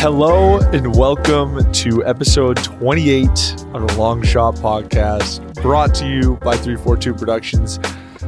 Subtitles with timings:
[0.00, 3.28] Hello and welcome to episode 28
[3.74, 7.78] of the Long Shot Podcast, brought to you by 342 Productions.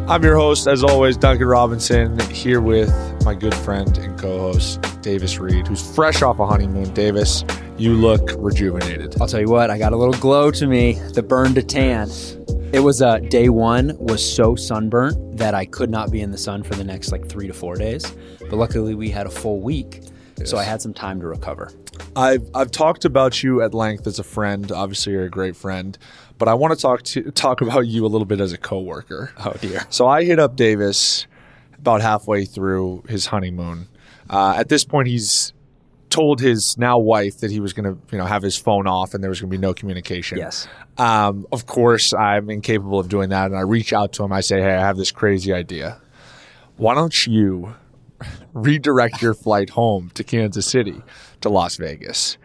[0.07, 2.91] I'm your host, as always, Duncan Robinson, here with
[3.25, 6.93] my good friend and co host, Davis Reed, who's fresh off a honeymoon.
[6.93, 7.43] Davis,
[7.79, 9.17] you look rejuvenated.
[9.19, 12.11] I'll tell you what, I got a little glow to me, the burn to tan.
[12.75, 16.39] It was uh, day one was so sunburnt that I could not be in the
[16.39, 18.05] sun for the next like three to four days.
[18.41, 20.03] But luckily, we had a full week,
[20.45, 21.73] so I had some time to recover.
[22.17, 24.71] I've I've talked about you at length as a friend.
[24.71, 25.97] Obviously, you're a great friend,
[26.39, 29.33] but I want to talk to talk about you a little bit as a coworker.
[29.45, 29.87] Oh dear.
[29.91, 31.27] So I hit up Davis
[31.79, 33.89] about halfway through his honeymoon.
[34.31, 35.53] Uh, at this point, he's
[36.11, 39.15] told his now wife that he was going to, you know, have his phone off
[39.15, 40.39] and there was going to be no communication.
[40.39, 40.69] Yes.
[40.99, 44.33] Um, of course, I'm incapable of doing that, and I reach out to him.
[44.33, 46.01] I say, "Hey, I have this crazy idea.
[46.77, 47.75] Why don't you
[48.53, 51.03] redirect your flight home to Kansas City
[51.41, 52.39] to Las Vegas?"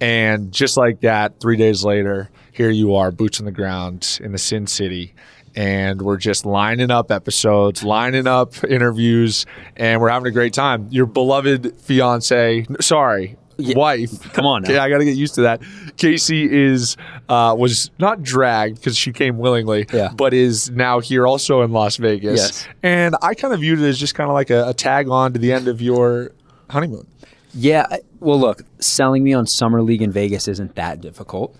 [0.00, 4.32] And just like that, three days later, here you are, boots on the ground in
[4.32, 5.14] the Sin City.
[5.54, 9.44] And we're just lining up episodes, lining up interviews,
[9.76, 10.88] and we're having a great time.
[10.90, 14.32] Your beloved fiance, sorry, wife.
[14.32, 14.68] Come on now.
[14.70, 15.60] Okay, I got to get used to that.
[15.96, 16.96] Casey is
[17.28, 20.10] uh, was not dragged because she came willingly, Yeah.
[20.14, 22.38] but is now here also in Las Vegas.
[22.40, 22.68] Yes.
[22.82, 25.32] And I kind of viewed it as just kind of like a, a tag on
[25.34, 26.32] to the end of your
[26.70, 27.06] honeymoon.
[27.54, 27.86] Yeah.
[28.20, 31.54] Well, look, selling me on Summer League in Vegas isn't that difficult.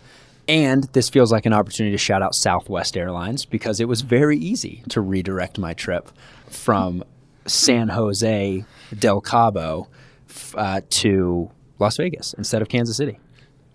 [0.49, 4.37] And this feels like an opportunity to shout out Southwest Airlines because it was very
[4.39, 6.11] easy to redirect my trip
[6.49, 7.05] from
[7.47, 8.65] San Jose
[8.99, 9.89] del Cabo
[10.55, 11.51] uh, to
[11.83, 13.19] Las Vegas instead of Kansas City.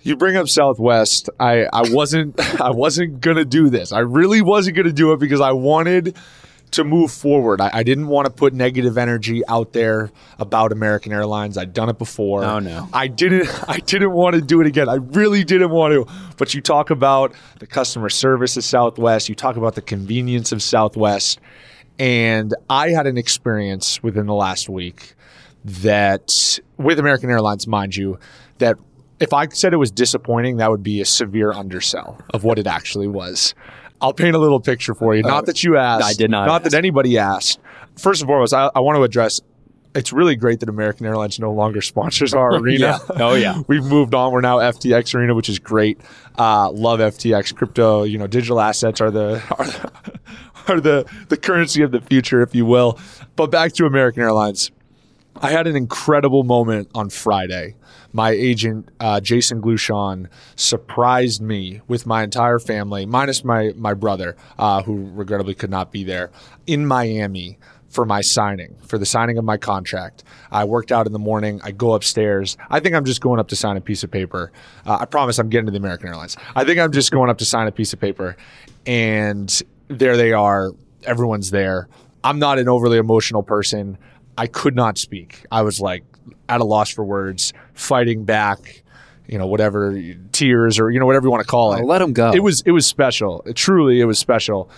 [0.02, 1.30] You bring up Southwest.
[1.39, 3.91] I, I wasn't I wasn't gonna do this.
[3.91, 6.16] I really wasn't gonna do it because I wanted
[6.72, 7.61] to move forward.
[7.61, 11.58] I, I didn't want to put negative energy out there about American Airlines.
[11.58, 12.44] I'd done it before.
[12.44, 12.89] Oh, no.
[12.94, 14.89] I didn't I didn't want to do it again.
[14.89, 16.14] I really didn't want to.
[16.37, 20.61] But you talk about the customer service of Southwest, you talk about the convenience of
[20.61, 21.39] Southwest.
[21.99, 25.15] And I had an experience within the last week
[25.65, 28.19] that with American Airlines, mind you,
[28.59, 28.77] that
[29.19, 32.67] if I said it was disappointing, that would be a severe undersell of what it
[32.67, 33.55] actually was.
[33.99, 35.23] I'll paint a little picture for you.
[35.23, 36.05] Not that you asked.
[36.05, 36.71] I did not Not ask.
[36.71, 37.59] that anybody asked.
[37.97, 39.41] First and foremost, I, I want to address.
[39.95, 42.99] It's really great that American Airlines no longer sponsors our arena.
[43.09, 43.15] Yeah.
[43.25, 43.63] Oh, yeah.
[43.67, 44.31] We've moved on.
[44.31, 45.99] We're now FTX Arena, which is great.
[46.37, 47.55] Uh, love FTX.
[47.55, 49.91] Crypto, you know, digital assets are the are the,
[50.67, 52.99] are the the currency of the future, if you will.
[53.35, 54.69] But back to American Airlines.
[55.39, 57.75] I had an incredible moment on Friday.
[58.11, 64.36] My agent, uh, Jason Glushon, surprised me with my entire family, minus my, my brother,
[64.58, 66.31] uh, who regrettably could not be there,
[66.65, 67.59] in Miami
[67.89, 70.23] for my signing, for the signing of my contract.
[70.52, 71.61] I worked out in the morning.
[71.64, 72.58] I go upstairs.
[72.69, 74.52] I think I'm just going up to sign a piece of paper.
[74.86, 76.36] Uh, I promise I'm getting to the American Airlines.
[76.55, 78.36] I think I'm just going up to sign a piece of paper.
[78.86, 80.71] And there they are.
[81.04, 81.87] Everyone's there.
[82.23, 83.98] I'm not an overly emotional person.
[84.37, 85.45] I could not speak.
[85.52, 86.03] I was like
[86.49, 88.83] at a loss for words, fighting back,
[89.27, 89.99] you know, whatever
[90.31, 91.81] tears or you know whatever you want to call it.
[91.81, 92.31] Oh, let 'em go.
[92.31, 93.42] It was it was special.
[93.45, 94.70] It, truly, it was special.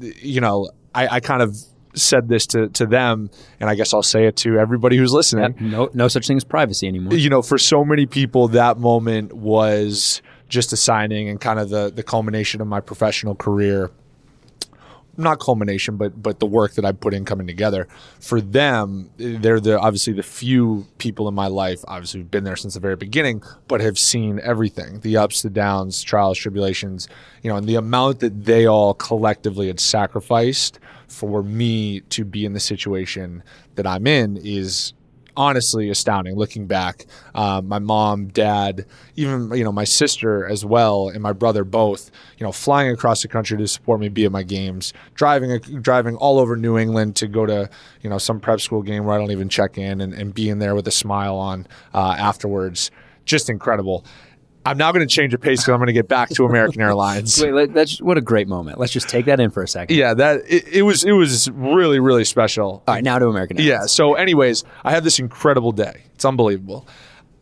[0.00, 1.56] You know, I, I kind of
[1.94, 3.30] said this to to them,
[3.60, 6.44] and I guess I'll say it to everybody who's listening No, no such thing as
[6.44, 7.14] privacy anymore.
[7.14, 11.70] you know, for so many people, that moment was just a signing and kind of
[11.70, 13.90] the the culmination of my professional career.
[15.16, 17.88] Not culmination, but but the work that I put in coming together.
[18.20, 22.56] For them, they're the obviously the few people in my life, obviously who've been there
[22.56, 27.08] since the very beginning, but have seen everything, the ups, the downs, trials, tribulations,
[27.42, 32.44] you know, and the amount that they all collectively had sacrificed for me to be
[32.44, 33.42] in the situation
[33.76, 34.94] that I'm in is
[35.36, 37.06] honestly astounding looking back.
[37.34, 38.86] Um, my mom dad
[39.16, 43.22] even you know my sister as well and my brother both you know flying across
[43.22, 47.14] the country to support me be at my games driving driving all over new england
[47.16, 47.68] to go to
[48.02, 50.58] you know some prep school game where i don't even check in and, and being
[50.58, 52.90] there with a smile on uh, afterwards.
[53.24, 54.04] Just incredible
[54.66, 56.80] i'm now going to change the pace because i'm going to get back to american
[56.88, 58.78] airlines Wait, that's what a great moment.
[58.78, 59.96] Let's just take that in for a second.
[59.96, 63.58] yeah that it, it was it was really really special All right, now to American
[63.58, 63.68] Airlines.
[63.82, 63.86] yeah.
[63.86, 66.02] So, anyways, I have this incredible day.
[66.14, 66.86] It's unbelievable.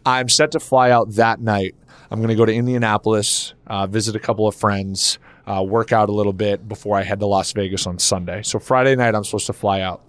[0.04, 1.74] I'm set to fly out that night.
[2.10, 6.08] I'm going to go to Indianapolis, uh, visit a couple of friends, uh, work out
[6.08, 8.42] a little bit before I head to Las Vegas on Sunday.
[8.42, 10.02] So Friday night, I'm supposed to fly out.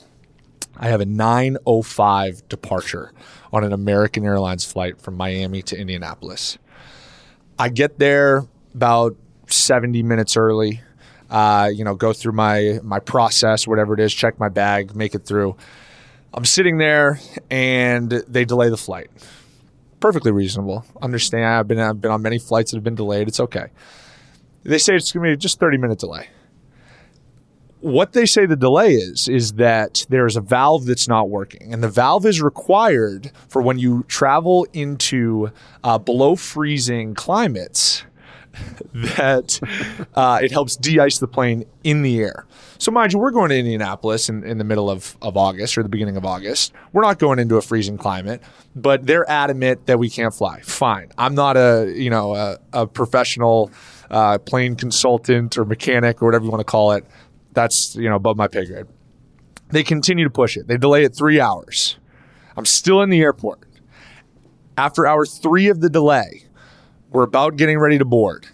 [0.75, 3.11] I have a 9:05 departure
[3.51, 6.57] on an American Airlines flight from Miami to Indianapolis.
[7.57, 9.15] I get there about
[9.47, 10.81] 70 minutes early.
[11.29, 15.15] Uh, you know, go through my my process, whatever it is, check my bag, make
[15.15, 15.55] it through.
[16.33, 17.19] I'm sitting there,
[17.49, 19.09] and they delay the flight
[20.03, 20.83] perfectly reasonable.
[21.01, 21.45] Understand?
[21.45, 23.29] I've been I've been on many flights that have been delayed.
[23.29, 23.67] It's okay.
[24.63, 26.27] They say it's going to be just 30 minute delay.
[27.83, 31.83] What they say the delay is is that there's a valve that's not working, and
[31.83, 35.51] the valve is required for when you travel into
[35.83, 38.05] uh, below freezing climates.
[38.93, 39.59] that
[40.13, 42.45] uh, it helps de-ice the plane in the air.
[42.77, 45.83] So mind you, we're going to Indianapolis in, in the middle of, of August or
[45.83, 46.71] the beginning of August.
[46.91, 48.43] We're not going into a freezing climate,
[48.75, 50.61] but they're adamant that we can't fly.
[50.61, 51.11] Fine.
[51.17, 53.71] I'm not a you know a, a professional
[54.11, 57.05] uh, plane consultant or mechanic or whatever you want to call it.
[57.53, 58.85] That's you know above my pay grade.
[59.69, 60.67] They continue to push it.
[60.67, 61.97] They delay it three hours.
[62.55, 63.61] I'm still in the airport.
[64.77, 66.45] After hour three of the delay,
[67.09, 68.47] we're about getting ready to board,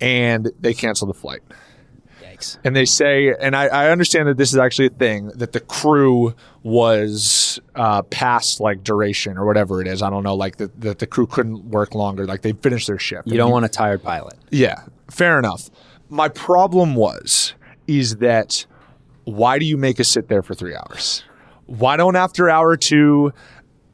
[0.00, 1.40] and they cancel the flight.
[2.22, 2.58] Yikes.
[2.64, 5.60] And they say, and I, I understand that this is actually a thing that the
[5.60, 10.02] crew was uh, past like duration or whatever it is.
[10.02, 12.26] I don't know, like that the, the crew couldn't work longer.
[12.26, 13.28] Like they finished their shift.
[13.28, 14.34] You don't want a tired pilot.
[14.50, 15.70] Yeah, fair enough.
[16.08, 17.54] My problem was
[17.86, 18.66] is that
[19.24, 21.24] why do you make us sit there for three hours?
[21.66, 23.32] Why don't after hour two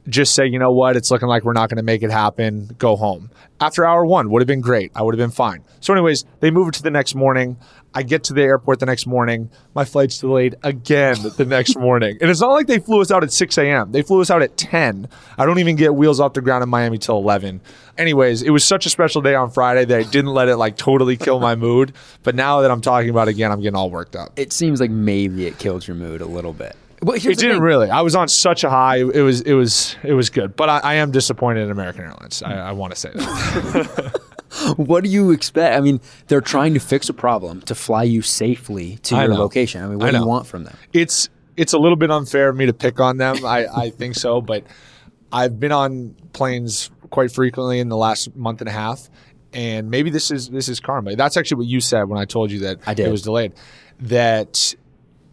[0.07, 2.75] just say, you know what, it's looking like we're not going to make it happen,
[2.77, 3.29] go home.
[3.59, 4.91] After hour one would have been great.
[4.95, 5.63] I would have been fine.
[5.79, 7.57] So, anyways, they move it to the next morning.
[7.93, 9.51] I get to the airport the next morning.
[9.75, 12.17] My flight's delayed again the next morning.
[12.21, 13.91] And it's not like they flew us out at 6 a.m.
[13.91, 15.09] They flew us out at 10.
[15.37, 17.59] I don't even get wheels off the ground in Miami till 11.
[17.97, 20.77] Anyways, it was such a special day on Friday that I didn't let it like
[20.77, 21.93] totally kill my mood.
[22.23, 24.31] But now that I'm talking about it again, I'm getting all worked up.
[24.37, 26.75] It seems like maybe it killed your mood a little bit.
[27.01, 27.63] Well, here's It didn't thing.
[27.63, 27.89] really.
[27.89, 28.97] I was on such a high.
[28.97, 30.55] It was it was it was good.
[30.55, 32.43] But I, I am disappointed in American Airlines.
[32.43, 34.21] I, I want to say that.
[34.75, 35.77] What do you expect?
[35.77, 39.33] I mean, they're trying to fix a problem to fly you safely to I your
[39.33, 39.39] know.
[39.39, 39.81] location.
[39.81, 40.75] I mean, what I do you want from them?
[40.91, 43.45] it's it's a little bit unfair of me to pick on them.
[43.45, 44.65] I, I think so, but
[45.31, 49.09] I've been on planes quite frequently in the last month and a half,
[49.53, 51.15] and maybe this is this is karma.
[51.15, 53.07] That's actually what you said when I told you that I did.
[53.07, 53.53] it was delayed.
[54.01, 54.75] That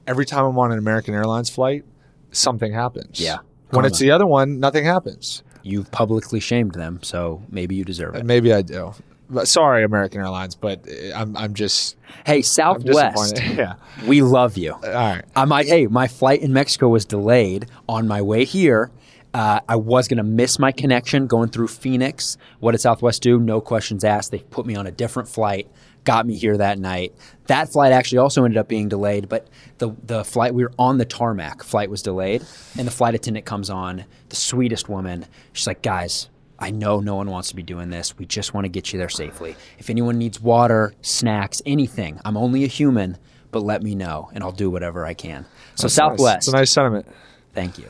[0.08, 1.84] every time I'm on an American Airlines flight,
[2.32, 3.20] something happens.
[3.20, 3.38] Yeah.
[3.70, 5.42] When it's the other one, nothing happens.
[5.62, 8.20] You've publicly shamed them, so maybe you deserve it.
[8.20, 8.94] And maybe I do.
[9.28, 13.58] But sorry, American Airlines, but uh, I'm I'm just Hey, I'm Southwest, disappointed.
[13.58, 13.74] yeah.
[14.06, 14.72] we love you.
[14.72, 15.22] All right.
[15.36, 15.66] I might.
[15.66, 18.90] Hey, my flight in Mexico was delayed on my way here.
[19.34, 22.38] Uh, I was going to miss my connection going through Phoenix.
[22.60, 23.38] What did Southwest do?
[23.38, 24.30] No questions asked.
[24.30, 25.70] They put me on a different flight,
[26.04, 27.14] got me here that night.
[27.46, 29.48] That flight actually also ended up being delayed, but
[29.78, 31.62] the the flight we were on the tarmac.
[31.62, 32.44] Flight was delayed,
[32.78, 35.26] and the flight attendant comes on, the sweetest woman.
[35.52, 36.28] She's like, "Guys,
[36.58, 38.18] I know no one wants to be doing this.
[38.18, 39.56] We just want to get you there safely.
[39.78, 43.16] If anyone needs water, snacks, anything, I'm only a human,
[43.52, 45.46] but let me know and I'll do whatever I can.
[45.76, 45.94] So Nice.
[45.94, 47.06] Southwest, It's a nice sentiment.
[47.54, 47.86] thank you.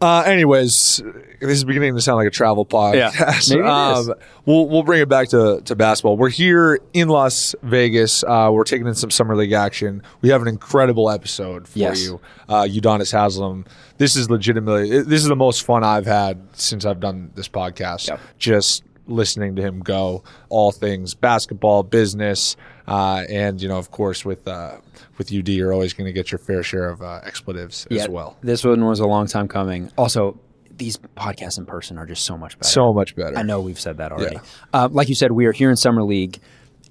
[0.00, 1.02] Uh, anyways,
[1.40, 3.38] this is beginning to sound like a travel podcast.
[3.38, 4.08] is.
[4.08, 4.14] Um,
[4.46, 6.16] we'll we'll bring it back to, to basketball.
[6.16, 8.24] We're here in Las Vegas.
[8.24, 10.02] Uh, we're taking in some summer league action.
[10.22, 12.02] We have an incredible episode for Yes.
[12.02, 13.66] you, uh, Udonis Haslem.
[13.98, 18.08] This is legitimately this is the most fun I've had since I've done this podcast.
[18.08, 18.20] Yep.
[18.38, 22.56] Just listening to him go all things basketball, business,
[22.88, 24.76] uh, and you know, of course, with uh,
[25.20, 28.38] with UD, you're always going to get your fair share of uh, expletives as well.
[28.40, 29.92] This one was a long time coming.
[29.98, 30.40] Also,
[30.70, 32.68] these podcasts in person are just so much better.
[32.68, 33.36] So much better.
[33.36, 34.38] I know we've said that already.
[34.72, 36.38] Uh, like you said, we are here in Summer League.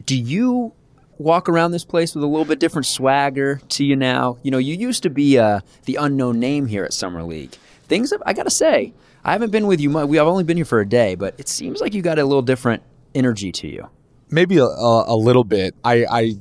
[0.05, 0.73] Do you
[1.17, 4.37] walk around this place with a little bit different swagger to you now?
[4.43, 7.55] You know, you used to be uh, the unknown name here at Summer League.
[7.85, 8.93] Things, have, I got to say,
[9.25, 10.07] I haven't been with you much.
[10.07, 12.23] We, I've only been here for a day, but it seems like you got a
[12.23, 12.83] little different
[13.15, 13.89] energy to you.
[14.29, 15.73] maybe a, a, a little bit.
[15.83, 16.33] I, I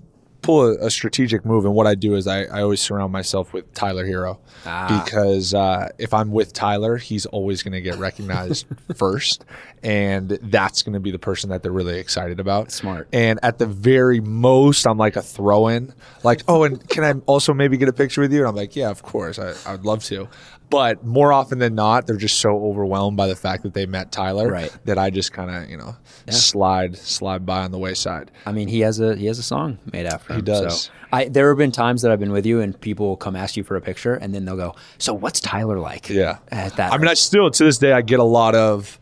[0.48, 3.52] pull a, a strategic move, and what I do is I, I always surround myself
[3.52, 5.02] with Tyler Herro Ah.
[5.04, 8.64] because uh, if I'm with Tyler, he's always going to get recognized
[8.96, 9.44] first,
[9.82, 12.72] and that's going to be the person that they're really excited about.
[12.72, 13.08] Smart.
[13.12, 15.92] And at the very most, I'm like a throw-in,
[16.24, 18.38] like, oh, and can I also maybe get a picture with you?
[18.40, 20.28] And I'm like, yeah, of course, I, I would love to.
[20.70, 24.12] But more often than not, they're just so overwhelmed by the fact that they met
[24.12, 24.76] Tyler Right.
[24.84, 25.96] that I just kind of, you know,
[26.30, 28.30] slide slide by on the wayside.
[28.44, 30.40] I mean, he has a he has a song made after him.
[30.40, 30.82] He does.
[30.84, 33.34] So I there have been times that I've been with you and people will come
[33.34, 36.38] ask you for a picture and then they'll go, "So what's Tyler like?" Yeah.
[36.50, 36.92] At that.
[36.92, 38.98] I mean, I still to this day I get a lot of,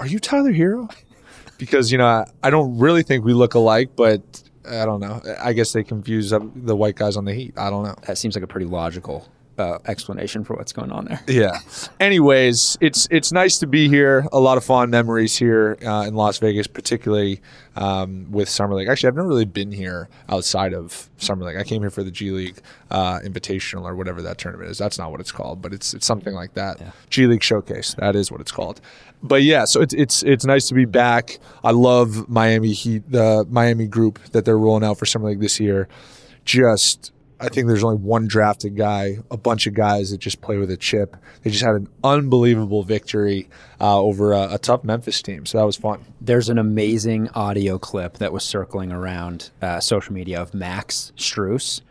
[0.00, 0.92] "Are you Tyler Herro?"
[1.58, 4.20] Because you know I, I don't really think we look alike, but
[4.68, 5.22] I don't know.
[5.40, 7.54] I guess they confuse the white guys on the Heat.
[7.56, 7.94] I don't know.
[8.06, 9.26] that seems like a pretty logical
[9.58, 11.20] uh, explanation for what's going on there.
[11.36, 11.58] Yeah.
[12.00, 14.26] Anyways, it's it's nice to be here.
[14.32, 17.42] A lot of fond memories here uh, in Las Vegas, particularly
[17.74, 18.88] um, with Summer League.
[18.88, 21.56] Actually, I've never really been here outside of Summer League.
[21.56, 22.58] I came here for the G League
[22.90, 24.78] uh, Invitational or whatever that tournament is.
[24.78, 26.80] That's not what it's called, but it's it's something like that.
[27.10, 27.94] G League Showcase.
[27.94, 28.80] That is what it's called.
[29.22, 31.38] But yeah, so it's it's it's nice to be back.
[31.64, 35.60] I love Miami Heat, the Miami group that they're rolling out for Summer League this
[35.60, 35.88] year.
[36.44, 40.56] Just I think there's only one drafted guy, a bunch of guys that just play
[40.56, 41.16] with a chip.
[41.42, 43.48] They just had an unbelievable victory
[43.80, 46.04] uh, over a, a tough Memphis team, so that was fun.
[46.20, 51.82] There's an amazing audio clip that was circling around uh, social media of Max Strus.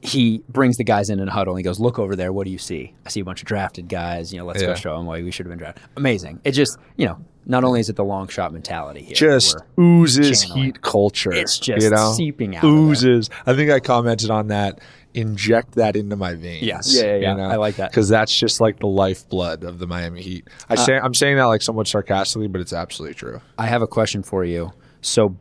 [0.00, 2.32] He brings the guys in in a huddle and he goes, Look over there.
[2.32, 2.94] What do you see?
[3.04, 4.32] I see a bunch of drafted guys.
[4.32, 4.68] You know, let's Yeah.
[4.68, 5.82] go show them why we should have been drafted.
[5.96, 6.40] Amazing.
[6.44, 10.42] It just, you know, not only is it the long shot mentality here, Just oozes
[10.44, 10.64] channeling.
[10.64, 11.32] heat culture.
[11.32, 12.12] It's just you know?
[12.12, 12.62] seeping out.
[12.64, 13.28] Oozes.
[13.46, 14.80] I think I commented on that.
[15.14, 16.62] Inject that into my veins.
[16.62, 16.94] Yes.
[16.94, 17.48] Yeah, yeah, yeah.
[17.48, 17.90] I like that.
[17.90, 20.46] because that's just like the lifeblood of the Miami Heat.
[20.68, 23.40] I uh, say I'm saying that like somewhat sarcastically, but it's absolutely true.
[23.58, 24.70] I have a question for you.
[25.00, 25.34] So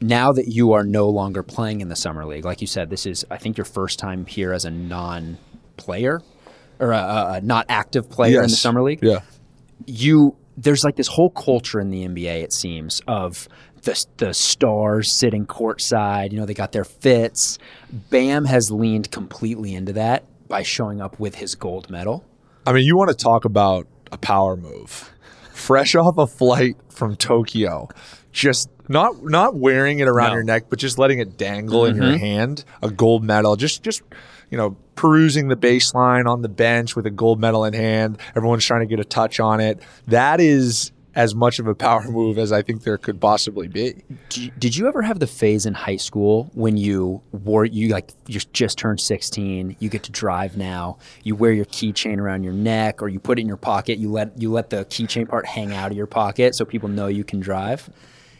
[0.00, 3.06] now that you are no longer playing in the summer league, like you said, this
[3.06, 6.20] is I think your first time here as a non-player
[6.78, 9.00] or a, a not active player in the summer league.
[9.02, 9.20] Yeah.
[9.86, 12.42] You there's like this whole culture in the NBA.
[12.42, 13.48] It seems of
[13.82, 16.32] the the stars sitting courtside.
[16.32, 17.58] You know they got their fits.
[17.90, 22.24] Bam has leaned completely into that by showing up with his gold medal.
[22.66, 25.10] I mean, you want to talk about a power move.
[25.52, 27.88] Fresh off a flight from Tokyo,
[28.32, 30.34] just not not wearing it around No.
[30.34, 32.16] your neck, but just letting it dangle in your mm-hmm.
[32.16, 33.56] hand, a gold medal.
[33.56, 34.02] Just just
[34.50, 38.18] you know, perusing the baseline on the bench with a gold medal in hand.
[38.36, 39.80] Everyone's trying to get a touch on it.
[40.06, 44.02] That is as much of a power move as I think there could possibly be.
[44.28, 47.88] Did you, did you ever have the phase in high school when you wore you
[47.88, 52.42] like you just turned 16 you get to drive now you wear your keychain around
[52.42, 55.28] your neck or you put it in your pocket you let you let the keychain
[55.28, 57.88] part hang out of your pocket so people know you can drive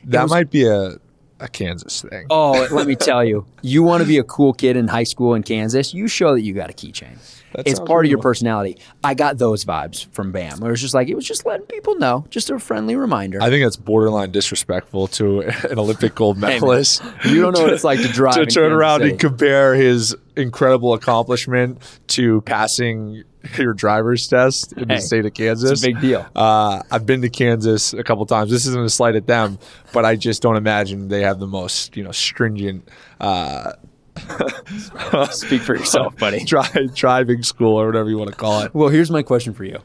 [0.07, 0.99] That was- might be a
[1.41, 2.27] a Kansas thing.
[2.31, 3.45] oh let me tell you.
[3.61, 6.43] You want to be a cool kid in high school in Kansas you show that
[6.43, 7.19] you got a keychain.
[7.57, 8.79] It's part of your personality.
[9.03, 11.97] I got those vibes from Bam it was just like it was just letting people
[11.97, 13.43] know just a friendly reminder.
[13.43, 17.03] I think that's borderline disrespectful to an Olympic gold medalist.
[17.25, 20.17] you don't know what it's like to drive to turn Kansas around and compare his
[20.37, 23.25] incredible accomplishment to passing
[23.59, 25.71] your driver's test in Hey, the state of Kansas.
[25.71, 26.27] it's a big deal.
[26.35, 28.51] Uh, I've been to Kansas a couple times.
[28.51, 29.59] This isn't a slight at them,
[29.93, 32.89] but I just don't imagine they have the most you know stringent.
[33.21, 33.73] Uh,
[35.31, 38.75] speak for yourself buddy dri- driving school or whatever you want to call it.
[38.75, 39.79] Well, here's my question for you.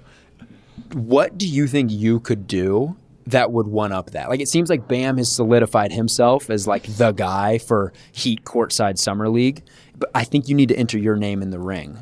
[0.93, 2.95] What do you think you could do
[3.27, 4.29] that would one up that?
[4.29, 8.97] Like, it seems like Bam has solidified himself as like the guy for Heat courtside
[8.97, 9.63] summer league,
[9.95, 11.99] but I think you need to enter your name in the ring.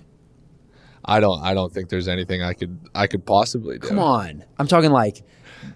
[1.08, 1.42] I don't.
[1.42, 2.78] I don't think there's anything I could.
[2.94, 3.88] I could possibly do.
[3.88, 5.24] Come on, I'm talking like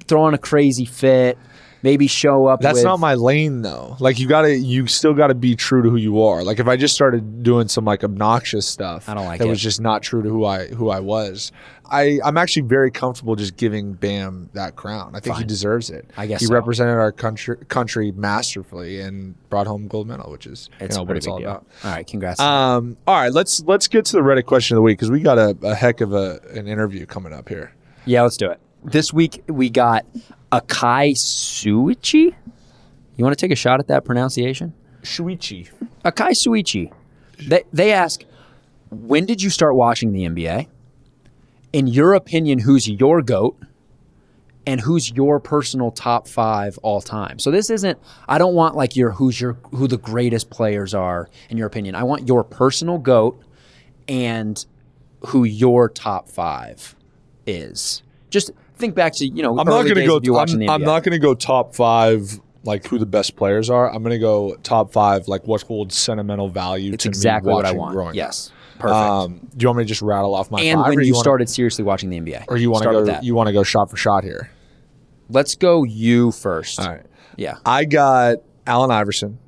[0.07, 1.37] throwing a crazy fit,
[1.83, 2.61] maybe show up.
[2.61, 3.95] That's with- not my lane though.
[3.99, 6.43] Like you gotta, you still gotta be true to who you are.
[6.43, 9.49] Like if I just started doing some like obnoxious stuff, I don't like that it.
[9.49, 11.51] was just not true to who I who I was.
[11.93, 15.13] I I'm actually very comfortable just giving Bam that crown.
[15.13, 16.09] I think he deserves it.
[16.15, 16.53] I guess he so.
[16.53, 21.05] represented our country country masterfully and brought home gold medal, which is It's you know
[21.05, 21.49] what it's all deal.
[21.49, 21.65] about.
[21.83, 22.39] All right, congrats.
[22.39, 25.19] Um, all right, let's let's get to the Reddit question of the week because we
[25.19, 27.73] got a, a heck of a an interview coming up here.
[28.05, 28.59] yeah, let's do it.
[28.85, 30.05] This week we got
[30.51, 32.35] Akai Suichi.
[33.15, 34.73] You want to take a shot at that pronunciation?
[35.03, 35.69] Suichi.
[36.03, 36.91] Akai Suichi.
[37.47, 38.23] They they ask,
[38.89, 40.67] when did you start watching the NBA?
[41.73, 43.57] In your opinion, who's your goat?
[44.67, 47.39] And who's your personal top five all time?
[47.39, 47.97] So this isn't.
[48.27, 51.95] I don't want like your who's your who the greatest players are in your opinion.
[51.95, 53.41] I want your personal goat
[54.07, 54.63] and
[55.27, 56.95] who your top five
[57.47, 58.03] is.
[58.29, 58.51] Just
[58.81, 59.57] think back to you know.
[59.57, 60.19] I'm not going to go.
[60.21, 63.69] you watching I'm, I'm not going to go top five like who the best players
[63.69, 63.89] are.
[63.89, 66.93] I'm going to go top five like what holds sentimental value.
[66.93, 67.93] It's to exactly me what I want.
[67.93, 68.93] growing Yes, perfect.
[68.93, 71.13] Um, do you want me to just rattle off my and five, when or you,
[71.13, 73.05] wanna- started seriously watching the NBA, or you want to go?
[73.05, 73.23] that.
[73.23, 74.51] You want to go shot for shot here?
[75.29, 76.79] Let's go you first.
[76.79, 77.05] All right.
[77.37, 77.55] Yeah.
[77.65, 79.39] I got Allen Iverson.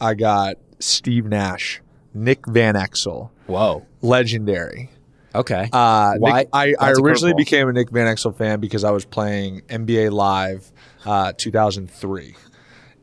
[0.00, 1.80] I got Steve Nash,
[2.14, 3.84] Nick Van Exel, Whoa.
[4.00, 4.90] legendary.
[5.34, 5.68] Okay.
[5.72, 9.04] Uh, Why- Nick, I, I originally became a Nick Van Exel fan because I was
[9.04, 10.70] playing NBA Live
[11.04, 12.34] uh, 2003,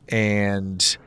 [0.09, 0.97] and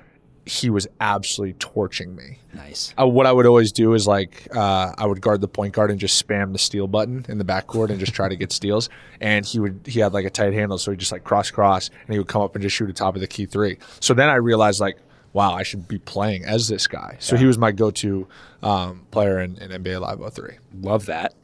[0.45, 2.39] he was absolutely torching me.
[2.55, 2.95] nice.
[2.99, 5.91] Uh, what I would always do is like uh, I would guard the point guard
[5.91, 8.89] and just spam the steal button in the backcourt and just try to get steals.
[9.21, 11.89] And he would he had like a tight handle, so he just like cross cross
[12.07, 13.77] and he would come up and just shoot a top of the key three.
[14.01, 14.97] So then I realized like
[15.32, 17.16] wow, I should be playing as this guy.
[17.20, 18.26] So he was my go-to
[18.62, 20.58] um, player in, in NBA Live 03.
[20.80, 21.35] Love that.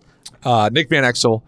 [0.42, 1.42] Uh, Nick Van Exel,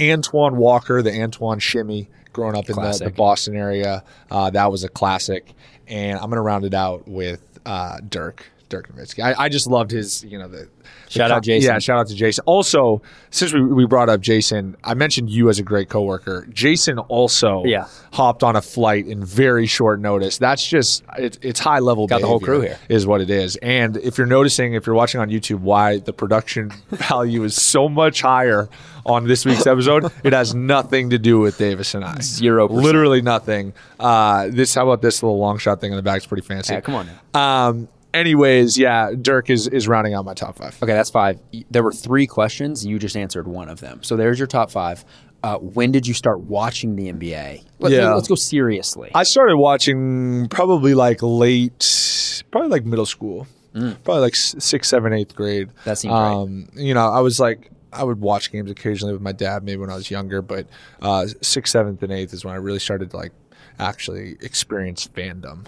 [0.00, 4.04] Antoine Walker, the Antoine Shimmy, growing up in the, the Boston area.
[4.30, 5.54] Uh, that was a classic.
[5.88, 8.50] And I'm going to round it out with uh, Dirk.
[8.68, 9.22] Dirk Nowitzki.
[9.22, 10.68] I, I just loved his, you know, the, the
[11.08, 11.70] Shout out Jason.
[11.72, 12.42] Yeah, shout out to Jason.
[12.46, 16.46] Also, since we, we brought up Jason, I mentioned you as a great coworker.
[16.52, 17.86] Jason also Yeah.
[18.12, 20.38] hopped on a flight in very short notice.
[20.38, 22.06] That's just it, it's high level.
[22.08, 22.78] Got the whole crew here.
[22.88, 23.56] is what it is.
[23.56, 27.88] And if you're noticing, if you're watching on YouTube, why the production value is so
[27.88, 28.68] much higher
[29.04, 32.18] on this week's episode, it has nothing to do with Davis and I.
[32.20, 32.66] Zero.
[32.68, 33.72] Literally nothing.
[34.00, 36.16] Uh, this, how about this little long shot thing in the back?
[36.16, 36.74] It's pretty fancy.
[36.74, 37.40] Yeah, come on now.
[37.68, 40.76] Um, anyways, yeah, Dirk is is rounding out my top five.
[40.82, 41.40] Okay, that's five.
[41.70, 42.84] There were three questions.
[42.84, 44.02] You just answered one of them.
[44.02, 45.04] So there's your top five.
[45.42, 47.64] Uh, when did you start watching the NBA?
[47.78, 48.14] Let, Yeah.
[48.14, 49.10] Let's go seriously.
[49.14, 55.36] I started watching probably like late, probably like middle school, probably like sixth, seventh, eighth
[55.36, 55.68] grade.
[55.68, 55.84] Mm.
[55.84, 56.32] That seems right.
[56.32, 59.80] um, You know, I was like, I would watch games occasionally with my dad, maybe
[59.80, 60.66] when I was younger, but
[61.00, 63.32] uh, sixth, seventh, and eighth is when I really started to like
[63.78, 65.66] actually experience fandom,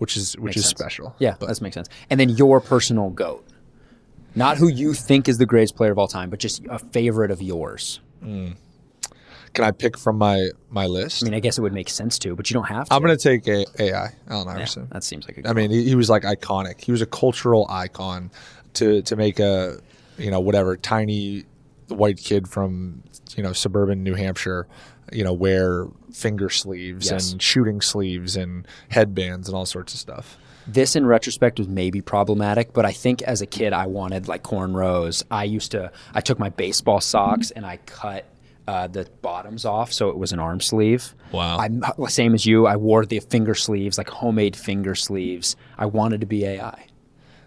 [0.00, 0.78] which is which Makes is sense.
[0.78, 1.14] special.
[1.18, 1.88] yeah, but that makes sense.
[2.10, 3.46] And then your personal goat,
[4.34, 7.30] not who you think is the greatest player of all time, but just a favorite
[7.30, 8.00] of yours.
[8.24, 8.56] Mm.
[9.54, 11.22] can I pick from my my list?
[11.22, 12.94] I mean, I guess it would make sense to, but you don't have to.
[12.94, 14.88] I'm gonna take a AI Allen Yeah, Iverson.
[14.92, 15.48] that seems like a.
[15.48, 16.80] I mean, he, he was like iconic.
[16.82, 18.30] He was a cultural icon
[18.74, 19.78] to to make a
[20.18, 21.44] you know whatever tiny
[21.88, 23.02] white kid from
[23.36, 24.66] you know suburban New Hampshire,
[25.12, 27.32] you know wear finger sleeves Yes.
[27.32, 30.36] and shooting sleeves and headbands and all sorts of stuff.
[30.66, 34.42] this in retrospect was maybe problematic, but I think as a kid I wanted like
[34.42, 35.22] cornrows.
[35.30, 38.24] I used to I took my baseball socks and I cut
[38.68, 41.14] uh, the bottoms off so it was an arm sleeve.
[41.32, 41.58] Wow.
[41.58, 42.66] I'm same as you.
[42.66, 45.56] I wore the finger sleeves, like homemade finger sleeves.
[45.78, 46.86] I wanted to be AI.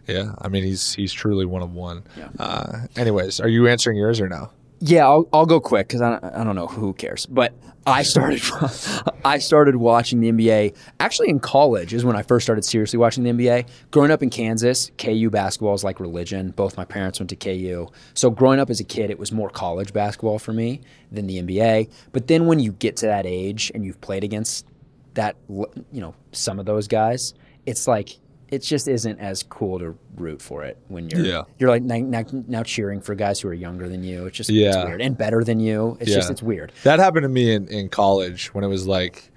[0.07, 2.03] Yeah, I mean he's he's truly one of one.
[2.17, 2.27] Yeah.
[2.37, 4.49] Uh, anyways, are you answering yours or no?
[4.85, 7.25] Yeah, I'll, I'll go quick because I I don't know who cares.
[7.25, 7.53] But
[7.87, 8.41] I started
[9.25, 13.23] I started watching the NBA actually in college is when I first started seriously watching
[13.23, 13.69] the NBA.
[13.91, 16.51] Growing up in Kansas, KU basketball is like religion.
[16.51, 19.49] Both my parents went to KU, so growing up as a kid, it was more
[19.49, 20.81] college basketball for me
[21.13, 21.89] than the NBA.
[22.11, 24.65] But then when you get to that age and you've played against
[25.13, 27.33] that, you know, some of those guys,
[27.65, 28.17] it's like
[28.49, 31.43] it just isn't as cool to root for it when you're Yeah.
[31.57, 34.25] you're like now, now, cheering for guys who are younger than you.
[34.27, 34.85] It's just it's Yeah.
[34.85, 35.97] weird and better than you.
[35.99, 36.71] It's just it's weird.
[36.83, 39.31] That happened to me in, in college when it was like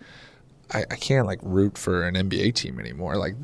[0.73, 3.16] I, I can't like root for an NBA team anymore.
[3.16, 3.35] Like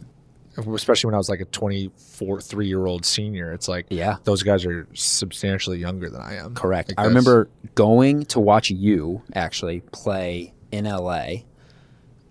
[0.74, 3.52] especially when I was like a 24, three year old senior.
[3.52, 4.16] It's like Yeah.
[4.24, 6.54] those guys are substantially younger than I am.
[6.54, 6.90] Correct.
[6.90, 11.44] Like I remember going to watch you actually play in LA,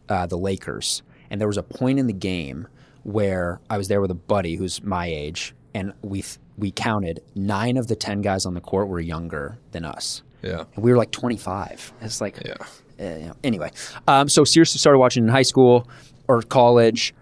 [0.10, 2.68] uh, the Lakers, and there was a point in the game
[3.04, 7.22] where I was there with a buddy who's my age, and we th- we counted
[7.36, 10.66] nine of the ten guys on the court were younger than us, Yeah.
[10.76, 11.92] and we were like twenty five.
[12.02, 12.54] It's like Yeah.
[13.00, 13.72] uh, you know, anyway,
[14.08, 15.88] um, so seriously started watching in high school
[16.28, 17.14] or college.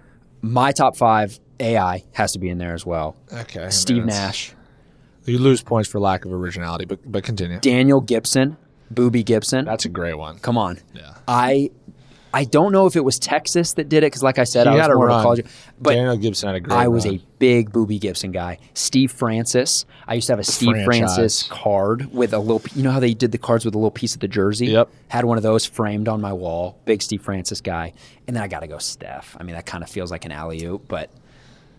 [0.42, 3.15] My top five AI has to be in there as well.
[3.34, 3.70] Okay.
[3.70, 4.54] Steve it's- Nash,
[5.26, 7.60] You lose points for lack of originality, but but continue.
[7.60, 8.58] Daniel Gibson,
[8.94, 9.65] Boobie Gibson.
[9.65, 10.39] That's a great one.
[10.39, 10.80] Come on.
[10.94, 11.13] Yeah.
[11.28, 11.70] I
[12.34, 14.74] I don't know if it was Texas that did it because, like I said, He
[14.74, 15.46] I was more of a college.
[15.82, 17.15] But Daniel Gibson had a great I was run.
[17.15, 18.60] a big Boobie Gibson guy.
[18.74, 19.86] Steve Francis.
[20.08, 21.15] I used to have a Steve Franchise.
[21.15, 22.62] Francis card with a little.
[22.76, 24.68] You know how they did the cards with a little piece of the jersey.
[24.68, 24.89] Yep.
[25.08, 26.78] Had one of those framed on my wall.
[26.86, 27.94] Big Steve Francis guy.
[28.28, 29.36] And then I got to go Steph.
[29.39, 31.10] I mean, that kind of feels like an alley oop, but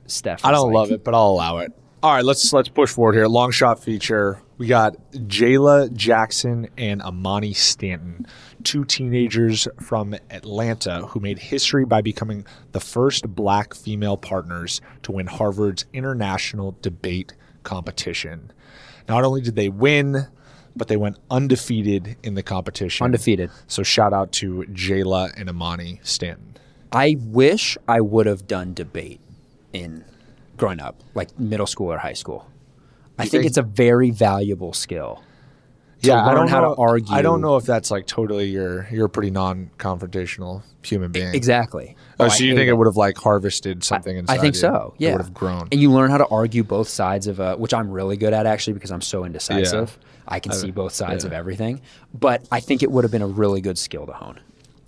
[0.07, 0.45] Steph.
[0.45, 1.73] I don't like- love it, but I'll allow it.
[2.03, 3.27] All right, let's let's push forward here.
[3.27, 4.41] Long shot feature.
[4.57, 8.27] We got Jayla Jackson and Amani Stanton,
[8.65, 15.13] two teenagers from Atlanta who made history by becoming the first black female partners to
[15.13, 18.53] win Harvard's international debate competition.
[19.09, 20.27] Not only did they win,
[20.77, 23.05] but they went undefeated in the competition.
[23.05, 23.51] Undefeated.
[23.67, 26.57] So shout out to Jayla and Amani Stanton.
[26.93, 29.21] I wish I would have done debate
[29.73, 30.05] in
[30.57, 32.49] growing up, like middle school or high school.
[33.19, 35.23] I think think- it's a very valuable skill.
[36.03, 37.15] To I don't know, how to argue.
[37.15, 41.35] I don't know if that's like totally your you're a pretty non-confrontational human being.
[41.35, 41.97] exactly.
[42.19, 44.61] Oh, I so you think it would have like harvested something I inside think you?
[44.61, 44.95] so.
[44.99, 45.69] It Yeah, would have grown.
[45.73, 48.47] and you learn how to argue both sides of a, which I'm really good at
[48.47, 49.99] actually because I'm so indecisive.
[50.01, 50.07] Yeah.
[50.29, 51.29] I can see both sides yeah.
[51.29, 51.81] of everything.
[52.15, 54.39] But I think it would have been a really good skill to hone.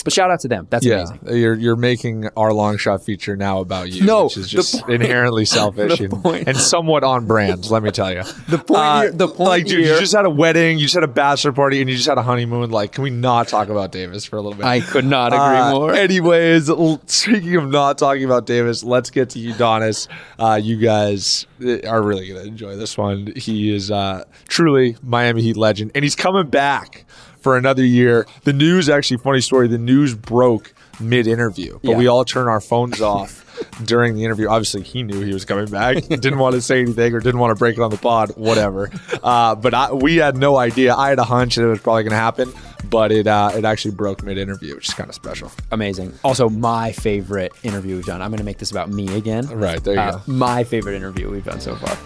[0.05, 0.67] But shout out to them.
[0.71, 1.37] That's Yeah, amazing.
[1.43, 5.03] you're you're making our long shot feature now about you, No, which is just point-
[5.03, 7.71] inherently selfish and, point- and somewhat on brand.
[7.71, 10.25] Let me tell you, The point here- the point like, dude, here- you just had
[10.27, 12.71] a wedding, you just had a bachelor party, and you just had a honeymoon.
[12.71, 14.67] Like, can we not talk about Davis for a little bit?
[14.67, 15.93] I could not agree Uh, more.
[15.95, 16.71] Anyways,
[17.07, 20.09] speaking of not talking about Davis, let's get to Udonis.
[20.39, 23.33] Uh, you guys uh, are really going to enjoy this one.
[23.37, 27.05] He is uh, truly Miami Heat legend, and he's coming back
[27.43, 28.27] for another year.
[28.45, 29.69] The news, actually, funny story.
[29.69, 31.97] The news broke mid interview, but Yeah.
[31.97, 33.41] we all turned our phones off.
[33.85, 35.97] During the interview, obviously he knew he was coming back.
[36.09, 38.91] didn't want to say anything or didn't want to break it on the pod, whatever.
[39.23, 40.95] Uh, but I, we had no idea.
[40.97, 42.53] I had a hunch that it was probably going to happen,
[42.91, 45.53] but it uh, it actually broke mid interview, which is kind of special.
[45.71, 46.13] Amazing.
[46.25, 48.21] Also, my favorite interview we've done.
[48.21, 49.47] I'm going to make this about me again.
[49.47, 50.23] Right, there you Uh, go.
[50.27, 51.97] My favorite interview we've done so far.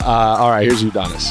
[0.00, 1.30] Uh, all right, here's Udonis.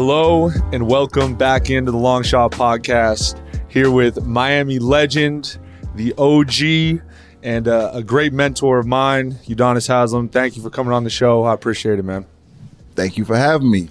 [0.00, 3.36] Hello and welcome back into the Long Shot Podcast.
[3.68, 5.58] Here with Miami legend,
[5.96, 7.02] the OG,
[7.42, 10.28] and uh, a great mentor of mine, Udonis Haslem.
[10.28, 11.42] Thank you for coming on the show.
[11.42, 12.26] I appreciate it, man.
[12.94, 13.88] Thank you for having me.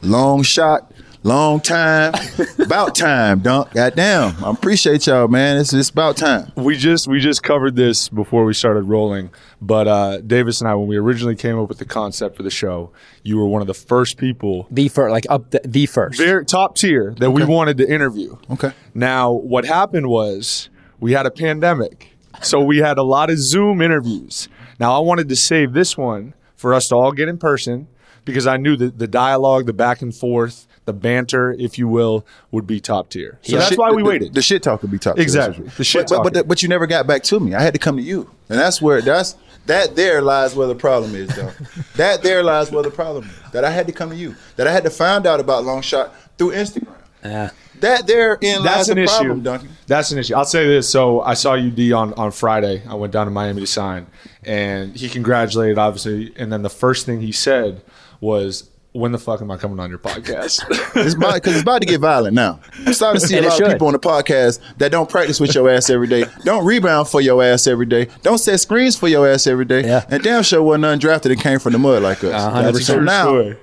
[0.00, 0.90] Long shot,
[1.22, 2.14] long time,
[2.58, 3.72] about time, Dunk.
[3.72, 5.56] Goddamn, I appreciate y'all, man.
[5.58, 6.52] It's it's about time.
[6.56, 9.30] We just we just covered this before we started rolling,
[9.60, 12.50] but uh, Davis and I, when we originally came up with the concept for the
[12.50, 12.90] show,
[13.22, 16.18] you were one of the first people, The first, like up the, the first.
[16.18, 18.36] very top tier, that we wanted to interview.
[18.50, 18.72] Okay.
[18.94, 20.68] Now, what happened was
[21.00, 22.08] we had a pandemic.
[22.40, 24.48] So we had a lot of Zoom interviews.
[24.80, 27.86] Now, I wanted to save this one for us to all get in person
[28.24, 32.26] because I knew that the dialogue, the back and forth, the banter, if you will,
[32.50, 33.38] would be top tier.
[33.42, 34.34] So The that's shit- why we the- waited.
[34.34, 35.14] The, shit talk would be top.
[35.16, 35.68] tier, Exactly.
[35.76, 37.54] The shit but, but, but, but you never got back to me.
[37.54, 40.74] I had to come to you, and that's where that's that there lies where the
[40.74, 41.52] problem is, though.
[41.96, 43.52] that there lies where the problem is.
[43.52, 44.34] That I had to come to you.
[44.56, 46.88] That I had to find out about long shot through Instagram.
[47.24, 47.50] Yeah.
[47.78, 49.14] That therein lies that's an the issue.
[49.14, 49.68] problem, Duncan.
[49.86, 50.34] That's an issue.
[50.34, 50.88] I'll say this.
[50.88, 52.82] So I saw you D on on Friday.
[52.88, 54.06] I went down to Miami to sign,
[54.44, 56.32] and he congratulated obviously.
[56.36, 57.82] And then the first thing he said
[58.20, 60.62] was, "When the fuck am I coming on your podcast?"
[60.96, 62.60] It's about because it's about to get violent now.
[62.86, 65.08] I'm starting to see a And it lot of people on the podcast that don't
[65.08, 68.60] practice with your ass every day, don't rebound for your ass every day, don't set
[68.60, 70.04] screens for your ass every day, Yeah.
[70.10, 72.32] and damn sure wasn't undrafted and came from the mud like us.
[72.34, 72.50] Uh-huh.
[72.50, 73.56] hundred so now Story.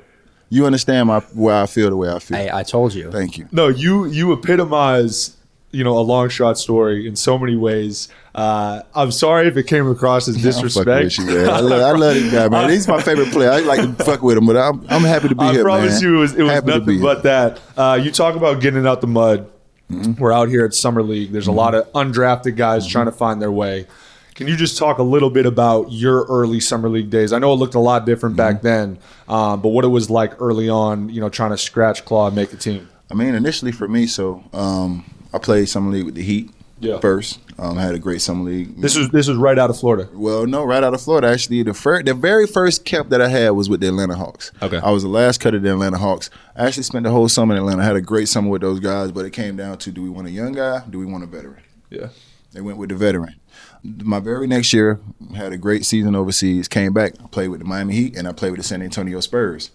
[0.49, 2.37] you understand my why I feel the way I feel.
[2.37, 3.11] Hey, I told you.
[3.11, 3.47] Thank you.
[3.51, 5.35] No, you you epitomize
[5.71, 8.09] you know a long shot story in so many ways.
[8.33, 11.17] Uh, I'm sorry if it came across as disrespect.
[11.17, 11.41] you.
[11.49, 12.69] I love, I love this guy, man.
[12.69, 13.51] He's my favorite player.
[13.51, 15.63] I like to fuck with him, but I'm, I'm happy to be I here, I
[15.63, 16.11] promise man.
[16.11, 17.59] you, it was, it was Happy to be nothing but that.
[17.77, 19.49] Uh, you talk about getting out the mud.
[19.91, 20.21] Mm-hmm.
[20.21, 21.31] We're out here at summer league.
[21.31, 22.91] There's a lot of undrafted guys Mm-hmm.
[22.91, 23.87] trying to find their way.
[24.35, 27.33] Can you just talk a little bit about your early summer league days?
[27.33, 28.53] I know it looked a lot different Mm-hmm.
[28.53, 32.05] back then, um, but what it was like early on, you know, trying to scratch,
[32.05, 32.87] claw, and make a team.
[33.11, 35.03] I mean, initially for me, so um,
[35.33, 36.99] I played summer league with the Heat Yeah.
[36.99, 37.39] first.
[37.59, 38.79] Um, I had a great summer league.
[38.81, 40.07] This was this was right out of Florida.
[40.13, 41.27] Well, no, right out of Florida.
[41.27, 44.51] Actually, the first, the very first camp that I had was with the Atlanta Hawks.
[44.61, 44.77] Okay.
[44.77, 46.29] I was the last cut of the Atlanta Hawks.
[46.55, 47.81] I actually spent the whole summer in Atlanta.
[47.81, 50.09] I had a great summer with those guys, but it came down to do we
[50.09, 50.83] want a young guy?
[50.89, 51.61] Do we want a veteran?
[51.89, 52.07] Yeah.
[52.53, 53.35] They went with the veteran.
[53.83, 54.99] My very next year,
[55.35, 56.67] had a great season overseas.
[56.67, 59.69] Came back, played with the Miami Heat, and I played with the San Antonio Spurs.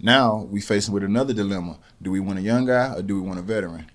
[0.00, 3.26] Now we facing with another dilemma: Do we want a young guy or do we
[3.26, 3.90] want a veteran?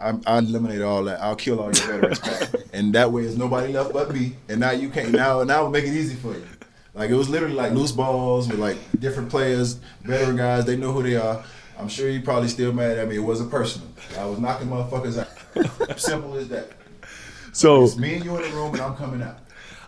[0.00, 1.20] I, I eliminate all that.
[1.20, 2.20] I'll kill all your veterans,
[2.72, 4.36] and that way, there's nobody left but me.
[4.48, 5.12] And now you can't.
[5.12, 6.46] Now, now we'll make it easy for you.
[6.94, 10.64] Like it was literally like loose balls with like different players, veteran guys.
[10.64, 11.44] They know who they are.
[11.78, 13.16] I'm sure you probably still mad at me.
[13.16, 13.88] It wasn't personal.
[14.18, 15.98] I was knocking motherfuckers out.
[16.00, 16.72] Simple as that.
[17.52, 19.38] So It's me and you in the room, and I'm coming out.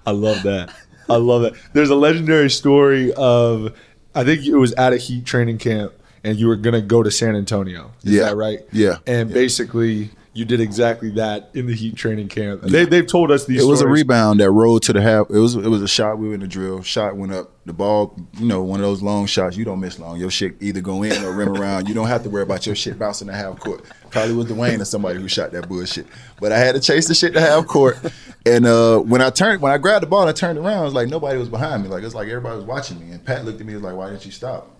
[0.06, 0.74] I love that.
[1.08, 1.54] I love it.
[1.72, 3.76] There's a legendary story of
[4.14, 5.92] I think it was at a Heat training camp,
[6.24, 7.90] and you were gonna go to San Antonio.
[8.04, 8.24] Is Yeah.
[8.24, 8.60] that right?
[8.72, 8.96] Yeah.
[9.06, 12.62] And basically, you did exactly that in the Heat training camp.
[12.62, 13.62] They, they've told us these.
[13.62, 15.28] It was a rebound that rolled to the half.
[15.28, 16.18] It was it was a shot.
[16.18, 16.82] We were in the drill.
[16.82, 17.50] Shot went up.
[17.66, 19.56] The ball, you know, one of those long shots.
[19.56, 20.18] You don't miss long.
[20.18, 21.88] Your shit either go in or rim around.
[21.88, 23.84] You don't have to worry about your shit bouncing the half court.
[24.10, 26.06] Probably was Dwayne or somebody who shot that bullshit.
[26.40, 27.98] But I had to chase the shit to half court.
[28.46, 30.84] And uh, when I turned, when I grabbed the ball and I turned around, it
[30.86, 31.88] was like nobody was behind me.
[31.88, 33.12] Like it's like everybody was watching me.
[33.12, 34.76] And Pat looked at me and was like, "Why didn't you stop?"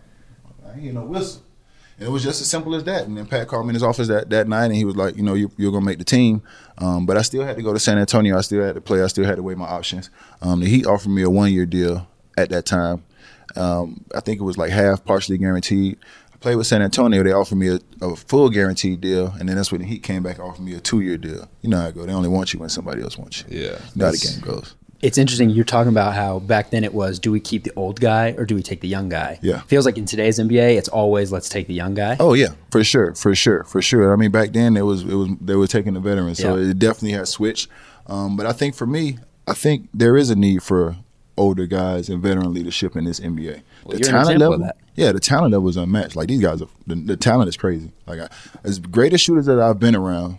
[0.71, 1.43] I ain't hear no whistle.
[1.99, 3.07] And it was just as simple as that.
[3.07, 5.17] And then Pat called me in his office that, that night, and he was like,
[5.17, 6.43] you know, you, you're going to make the team.
[6.79, 8.39] Um, but I still had to go to San Antonio.
[8.39, 9.03] I still had to play.
[9.03, 10.09] I still had to weigh my options.
[10.41, 13.05] Um, the Heat offered me a one year deal at that time.
[13.57, 15.99] Um, I think it was like half partially guaranteed.
[16.33, 17.23] I played with San Antonio.
[17.23, 20.23] They offered me a, a full guaranteed deal, and then that's when the Heat came
[20.23, 21.51] back and offered me a two year deal.
[21.61, 22.07] You know how it go.
[22.07, 23.59] They only want you when somebody else wants you.
[23.59, 23.63] Yeah.
[23.65, 24.75] You know how the game goes.
[25.03, 25.51] It's interesting.
[25.51, 28.45] You're talking about how back then it was, do we keep the old guy or
[28.45, 29.39] do we take the young guy?
[29.43, 29.61] Yeah.
[29.63, 32.17] Feels like in today's NBA, it's always let's take the young guy.
[32.21, 34.13] Oh yeah, for sure, for sure, for sure.
[34.13, 36.71] I mean, back then it was it was they were taking the veterans, so Yeah.
[36.71, 37.69] it definitely has switched.
[38.07, 40.97] Um, but I think for me, I think there is a need for
[41.37, 43.63] older guys and veteran leadership in this NBA.
[43.85, 46.15] Well, you're an level, yeah, the talent level is unmatched.
[46.15, 47.93] Like these guys, are, the, the talent is crazy.
[48.07, 48.29] Like I,
[48.65, 50.39] as great as shooters that I've been around.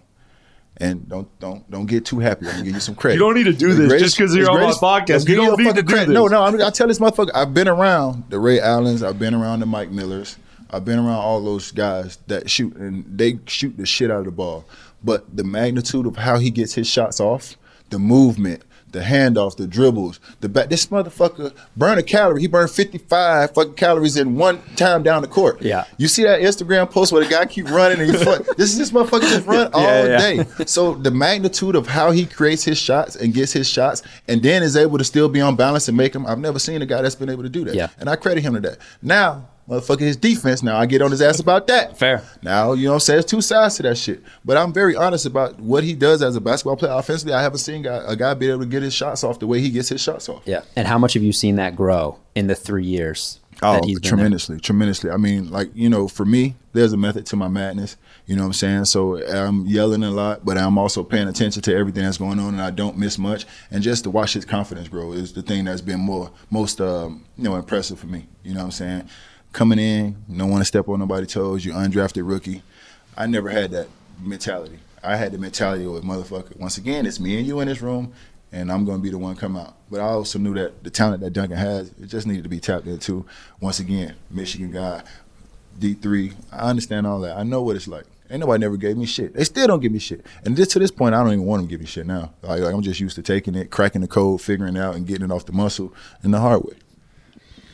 [0.82, 2.48] And don't don't don't get too happy.
[2.48, 3.15] I'm gonna give you some credit.
[3.15, 5.30] You don't need to do The this just 'cause you're on my podcast.
[5.30, 6.08] You don't need to do credit.
[6.08, 6.13] this.
[6.13, 6.41] No, no.
[6.41, 7.30] I'm, I tell this motherfucker.
[7.36, 9.04] I've been around the Ray Allens.
[9.04, 10.38] I've been around the Mike Millers.
[10.72, 14.26] I've been around all those guys that shoot and they shoot the shit out of
[14.26, 14.65] the ball.
[15.04, 17.58] But the magnitude of how he gets his shots off,
[17.89, 20.70] the movement, the handoff, the dribbles, the back.
[20.70, 22.42] This motherfucker burned a calorie.
[22.42, 25.62] He burned 55 fucking calories in one time down the court.
[25.62, 25.86] Yeah.
[25.98, 28.78] You see that Instagram post where the guy keep running and he fuck, this is
[28.78, 30.46] this motherfucker just run all Yeah, day.
[30.66, 34.64] So the magnitude of how he creates his shots and gets his shots and then
[34.64, 36.26] is able to still be on balance and make them.
[36.26, 37.76] I've never seen a guy that's been able to do that.
[37.76, 37.90] Yeah.
[38.00, 38.78] And I credit him to that.
[39.02, 41.98] Now, motherfucker, his defense, now I get on his ass about that.
[41.98, 42.24] Fair.
[42.42, 43.16] Now, you know what I'm saying?
[43.18, 44.22] There's two sides to that shit.
[44.44, 46.92] But I'm very honest about what he does as a basketball player.
[46.92, 49.48] Offensively, I haven't seen guy, a guy be able to get his shots off the
[49.48, 50.44] way he gets his shots off.
[50.46, 50.62] Yeah.
[50.76, 54.00] And how much have you seen that grow in the three years Oh, that he's
[54.00, 54.10] been there?
[54.18, 55.12] tremendously, tremendously.
[55.12, 57.96] I mean, like you know, for me, there's a method to my madness.
[58.26, 58.86] You know what I'm saying?
[58.86, 62.56] So I'm yelling a lot, but I'm also paying attention to everything that's going on,
[62.56, 63.46] and I don't miss much.
[63.70, 67.24] And just to watch his confidence grow is the thing that's been more most um,
[67.38, 68.26] you know impressive for me.
[68.44, 69.10] You know what I'm saying?
[69.54, 71.66] Coming in, don't want to step on nobody's toes.
[71.66, 72.64] You undrafted rookie.
[73.18, 73.88] I never had that
[74.22, 74.80] mentality.
[75.04, 76.58] I had the mentality of motherfucker.
[76.58, 78.14] Once again, it's me and you in this room,
[78.52, 79.76] and I'm to be the one come out.
[79.90, 82.60] But I also knew that the talent that Duncan has, it just needed to be
[82.60, 83.26] tapped into.
[83.60, 85.04] Once again, Michigan guy,
[85.80, 86.34] D3.
[86.52, 87.38] I understand all that.
[87.38, 88.06] I know what it's like.
[88.30, 89.34] Ain't nobody never gave me shit.
[89.34, 90.26] They still don't give me shit.
[90.46, 92.32] And just to this point, I don't even want them to give me shit now.
[92.42, 95.06] Like, like, I'm just used to taking it, cracking the code, figuring it out, and
[95.06, 96.76] getting it off the muscle in the hard way.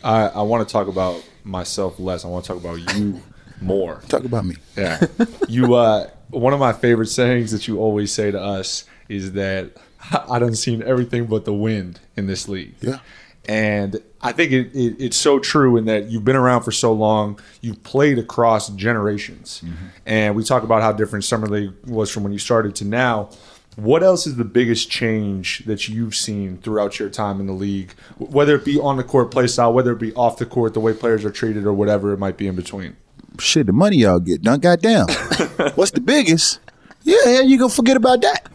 [0.04, 2.26] I, I want to talk about myself less.
[2.26, 3.22] I want to talk about you
[3.62, 4.02] more.
[4.08, 4.56] Talk about me.
[4.76, 5.04] Yeah.
[5.48, 9.72] you uh one of my favorite sayings that you always say to us is that
[10.12, 12.76] I done seen everything but the wind in this league.
[12.82, 13.00] Yeah.
[13.48, 16.92] And I think it, it, it's so true in that you've been around for so
[16.92, 19.64] long, you've played across generations.
[20.06, 23.30] And we talk about how different Summer League was from when you started to now.
[23.78, 27.94] What else is the biggest change that you've seen throughout your time in the league,
[28.18, 30.80] whether it be on the court play style, whether it be off the court, the
[30.80, 32.96] way players are treated, or whatever it might be in between?
[33.42, 34.60] shit, the money y'all get done.
[34.60, 35.08] Goddamn.
[35.76, 36.60] What's the biggest?
[37.04, 38.50] Yeah, yeah, you gonna forget about that.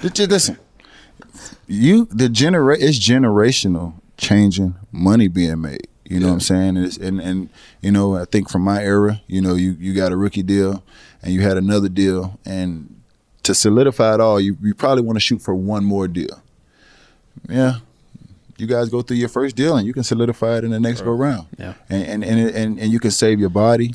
[0.00, 0.58] Just, listen.
[1.66, 5.86] You the genera it's generational changing money being made.
[6.04, 6.76] You know what I'm saying?
[6.76, 9.94] And, it's, and and you know, I think from my era, you know, you you
[9.94, 10.82] got a rookie deal
[11.22, 12.99] and you had another deal and
[13.42, 16.42] to solidify it all, you, you probably want to shoot for one more deal.
[17.48, 17.76] Yeah.
[18.58, 21.00] You guys go through your first deal and you can solidify it in the next
[21.00, 21.46] go round.
[21.58, 21.74] Yeah.
[21.88, 23.94] And and, and and and you can save your body.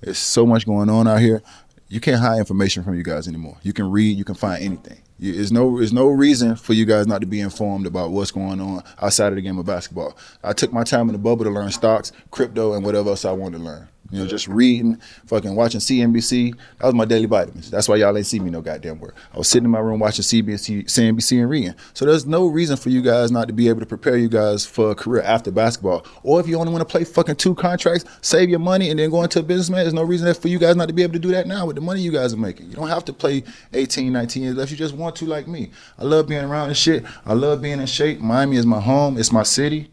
[0.00, 1.42] There's so much going on out here.
[1.88, 3.56] You can't hide information from you guys anymore.
[3.62, 5.00] You can read, you can find anything.
[5.18, 8.30] You, there's no there's no reason for you guys not to be informed about what's
[8.30, 10.16] going on outside of the game of basketball.
[10.44, 13.32] I took my time in the bubble to learn stocks, crypto, and whatever else I
[13.32, 13.88] wanted to learn.
[14.14, 16.56] You know, just reading, fucking watching CNBC.
[16.78, 17.68] That was my daily vitamins.
[17.68, 19.12] That's why y'all ain't see me no goddamn word.
[19.32, 21.74] I was sitting in my room watching CBC, CNBC and reading.
[21.94, 24.64] So there's no reason for you guys not to be able to prepare you guys
[24.64, 26.06] for a career after basketball.
[26.22, 29.10] Or if you only want to play fucking two contracts, save your money and then
[29.10, 29.80] go into a businessman.
[29.80, 31.74] There's no reason for you guys not to be able to do that now with
[31.74, 32.68] the money you guys are making.
[32.70, 35.70] You don't have to play 18, 19 years unless you just want to like me.
[35.98, 37.04] I love being around and shit.
[37.26, 38.20] I love being in shape.
[38.20, 39.18] Miami is my home.
[39.18, 39.90] It's my city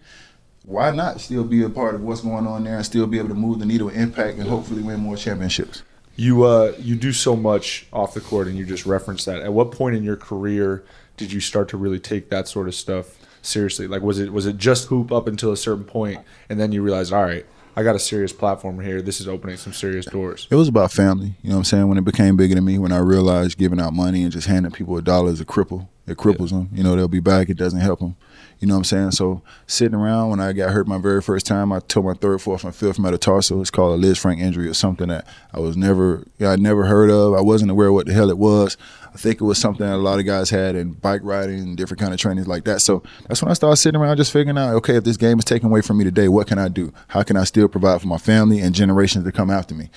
[0.71, 3.29] why not still be a part of what's going on there and still be able
[3.29, 5.83] to move the needle, impact, and hopefully win more championships?
[6.15, 9.41] You uh you do so much off the court and you just referenced that.
[9.41, 10.83] At what point in your career
[11.17, 13.87] did you start to really take that sort of stuff seriously?
[13.87, 16.81] Like was it was it just hoop up until a certain point and then you
[16.81, 19.01] realized, all right, I got a serious platform here.
[19.01, 20.47] This is opening some serious doors.
[20.51, 21.35] It was about family.
[21.41, 21.87] You know what I'm saying?
[21.87, 24.71] When it became bigger than me, when I realized giving out money and just handing
[24.73, 25.87] people a dollar is a cripple.
[26.07, 26.69] It cripples them.
[26.73, 27.49] You know, they'll be back.
[27.49, 28.17] It doesn't help them.
[28.61, 29.11] You know what I'm saying?
[29.11, 32.43] So sitting around when I got hurt my very first time, I tore my third,
[32.43, 33.59] fourth, and fifth metatarsal.
[33.59, 37.33] It's called a Lisfranc injury or something that I was never, I never heard of.
[37.33, 38.77] I wasn't aware what the hell it was.
[39.11, 41.75] I think it was something that a lot of guys had in bike riding and
[41.75, 42.81] different kind of trainings like that.
[42.81, 45.45] So that's when I started sitting around just figuring out, okay, if this game is
[45.45, 46.93] taken away from me today, what can I do?
[47.07, 49.89] How can I still provide for my family and generations to come after me?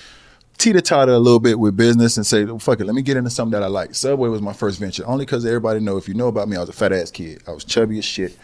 [0.59, 3.31] Teeter totter a little bit with business and say, fuck it, let me get into
[3.31, 3.95] something that I like.
[3.95, 6.61] Subway was my first venture, only because everybody know if you know about me, I
[6.61, 7.43] was a fat ass kid.
[7.47, 8.37] I was chubby as shit.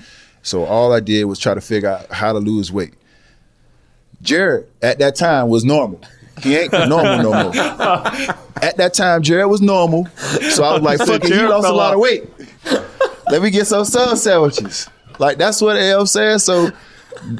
[0.42, 2.94] So all I did was try to figure out how to lose weight.
[4.22, 6.00] Jared at that time was normal.
[6.42, 7.56] He ain't normal no more.
[8.62, 10.06] At that time, Jared was normal.
[10.50, 12.28] So I was like, fuck it, he lost a lot of weight.
[13.28, 14.88] Let me get some sub sandwiches.
[15.18, 16.38] Like that's what you know what I'm saying.
[16.40, 16.70] So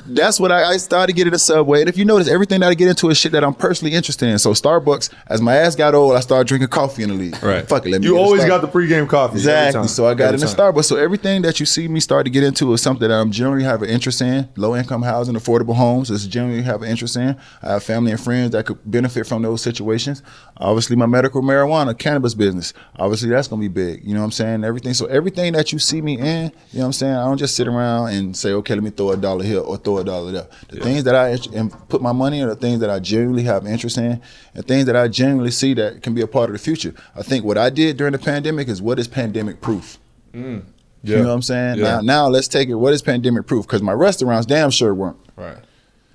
[0.07, 1.81] that's what I, I started getting a Subway.
[1.81, 4.29] And if you notice, everything that I get into is shit that I'm personally interested
[4.29, 4.39] in.
[4.39, 7.43] So Starbucks, as my ass got old, I started drinking coffee in the league.
[7.43, 7.67] Right.
[7.67, 8.07] Fuck it, let me.
[8.07, 9.35] You always got the pregame coffee.
[9.35, 9.89] Exactly.
[9.89, 10.75] So I got Every into time.
[10.75, 10.85] Starbucks.
[10.85, 13.65] So everything that you see me start to get into is something that I'm generally
[13.65, 14.49] have an interest in.
[14.57, 17.37] Low income housing, affordable homes This is generally have an interest in.
[17.63, 20.23] I have family and friends that could benefit from those situations.
[20.57, 22.73] Obviously, my medical marijuana, cannabis business.
[22.97, 24.05] Obviously, that's gonna be big.
[24.05, 24.65] You know what I'm saying?
[24.65, 24.95] Everything.
[24.95, 27.15] So everything that you see me in, you know what I'm saying?
[27.15, 29.77] I don't just sit around and say, okay, let me throw a dollar here or
[29.77, 30.47] throw a dollar there.
[30.69, 33.45] The things that I and put my money in are the things that I genuinely
[33.45, 34.21] have interest in
[34.55, 36.95] and things that I genuinely see that can be a part of the future.
[37.15, 39.99] I think what I did during the pandemic is what is pandemic proof.
[40.33, 40.65] Mm.
[41.03, 41.79] You know what I'm saying?
[41.79, 41.85] Yeah.
[41.85, 42.75] Now, now let's take it.
[42.75, 43.67] What is pandemic proof?
[43.67, 45.17] Because my restaurants damn sure weren't.
[45.37, 45.57] Right.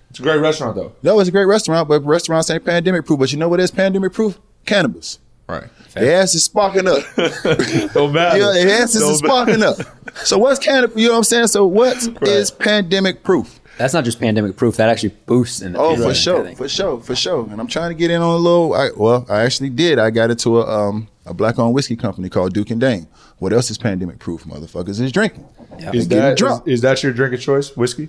[0.10, 0.94] It's a great restaurant though.
[1.04, 3.20] No, it's a great restaurant, but restaurants ain't pandemic proof.
[3.20, 4.40] But you know what is pandemic proof?
[4.66, 5.20] Cannabis.
[5.48, 5.66] Right.
[5.96, 7.00] Their ass is sparking up.
[7.94, 8.38] Don't matter.
[8.40, 9.78] yeah, their ass is sparking up.
[10.18, 11.48] So what's kind of You know what I'm saying?
[11.48, 13.60] So what is pandemic proof?
[13.78, 14.78] That's not just pandemic proof.
[14.78, 16.58] That actually boosts in the Oh, for sure, think.
[16.58, 17.46] for sure, for sure.
[17.50, 18.74] And I'm trying to get in on a little.
[18.74, 20.00] I, well, I actually did.
[20.00, 23.08] I got into a um a black owned whiskey company called Duke and Dane.
[23.40, 24.46] What else is pandemic proof?
[24.46, 25.46] Motherfuckers is drinking.
[25.78, 26.66] Is Getting that, drunk.
[26.68, 27.76] is, is that your drink of choice?
[27.76, 28.08] Whiskey?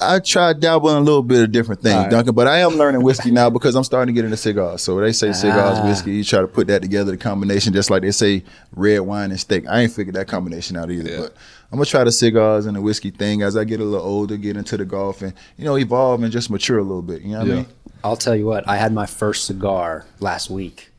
[0.00, 2.10] I tried dabbling a little bit of different things, All right.
[2.10, 4.82] Duncan, but I am learning whiskey now because I'm starting to get into cigars.
[4.82, 5.86] So they say cigars, Ah.
[5.86, 8.42] whiskey, you try to put that together, the combination, just like they say
[8.74, 9.64] red wine and steak.
[9.68, 11.20] I ain't figured that combination out either, Yeah.
[11.20, 11.34] but
[11.70, 14.36] I'm gonna try the cigars and the whiskey thing as I get a little older,
[14.36, 17.22] get into the golf and you know evolve and just mature a little bit.
[17.22, 17.52] You know what Yeah.
[17.52, 17.66] I mean?
[18.04, 18.68] I'll tell you what.
[18.68, 20.90] I had my first cigar last week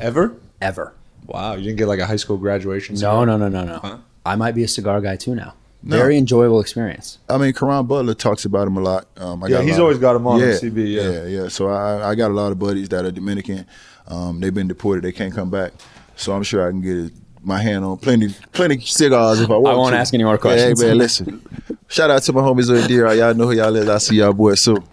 [0.00, 0.34] Ever?
[0.60, 0.92] ever.
[1.26, 1.54] Wow.
[1.54, 2.96] You didn't get like a high school graduation?
[2.96, 3.78] No, no, no, no, no.
[3.82, 3.96] Huh?
[4.26, 5.54] I might be a cigar guy too now.
[5.84, 5.96] No.
[5.96, 7.18] Very enjoyable experience.
[7.28, 9.06] I mean, Caron Butler talks about him a lot.
[9.16, 11.10] Um, I Yeah, got he's lot always of- got him on yeah, CB, yeah.
[11.10, 11.48] yeah, yeah.
[11.48, 13.66] So I, I got a lot of buddies that are Dominican.
[14.06, 15.72] Um, they've been deported; they can't come back.
[16.16, 19.76] So I'm sure I can get my hand on plenty, plenty cigars if I want.
[19.76, 19.98] won't to.
[19.98, 20.82] ask any more Hey, questions.
[20.82, 21.42] man, listen.
[21.88, 23.12] Shout out to my homies over there.
[23.14, 23.88] Y'all know who y'all is.
[23.88, 24.84] I see y'all boys soon.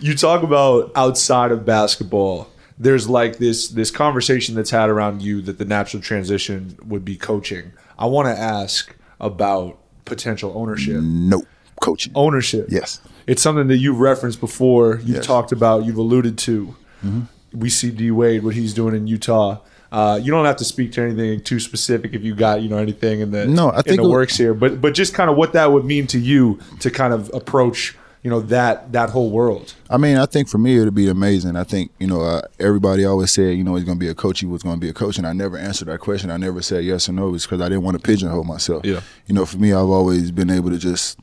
[0.00, 5.42] you talk about outside of basketball there's like this this conversation that's had around you
[5.42, 9.76] that the natural transition would be coaching i want to ask about
[10.08, 11.46] potential ownership Nope,
[11.80, 12.12] coaching.
[12.14, 13.00] ownership Yes.
[13.26, 15.26] it's something that you've referenced before you've Yes.
[15.26, 17.20] talked about you've alluded to Mm-hmm.
[17.60, 19.58] we see d wade what he's doing in utah
[19.90, 22.76] uh, you don't have to speak to anything too specific if you got you know
[22.76, 25.36] anything in the No, I in think the works here but but just kind of
[25.36, 27.96] what that would mean to you to kind of approach
[28.28, 31.56] you know that that whole world I mean, I think for me it'd be amazing.
[31.56, 34.14] I think you know uh, everybody always said you know he's going to be a
[34.14, 34.40] coach.
[34.40, 36.30] He was going to be a coach, and I never answered that question.
[36.30, 37.34] I never said yes or no.
[37.34, 38.84] It's because I didn't want to pigeonhole myself.
[38.84, 39.00] Yeah.
[39.26, 41.18] You know, for me, I've always been able to just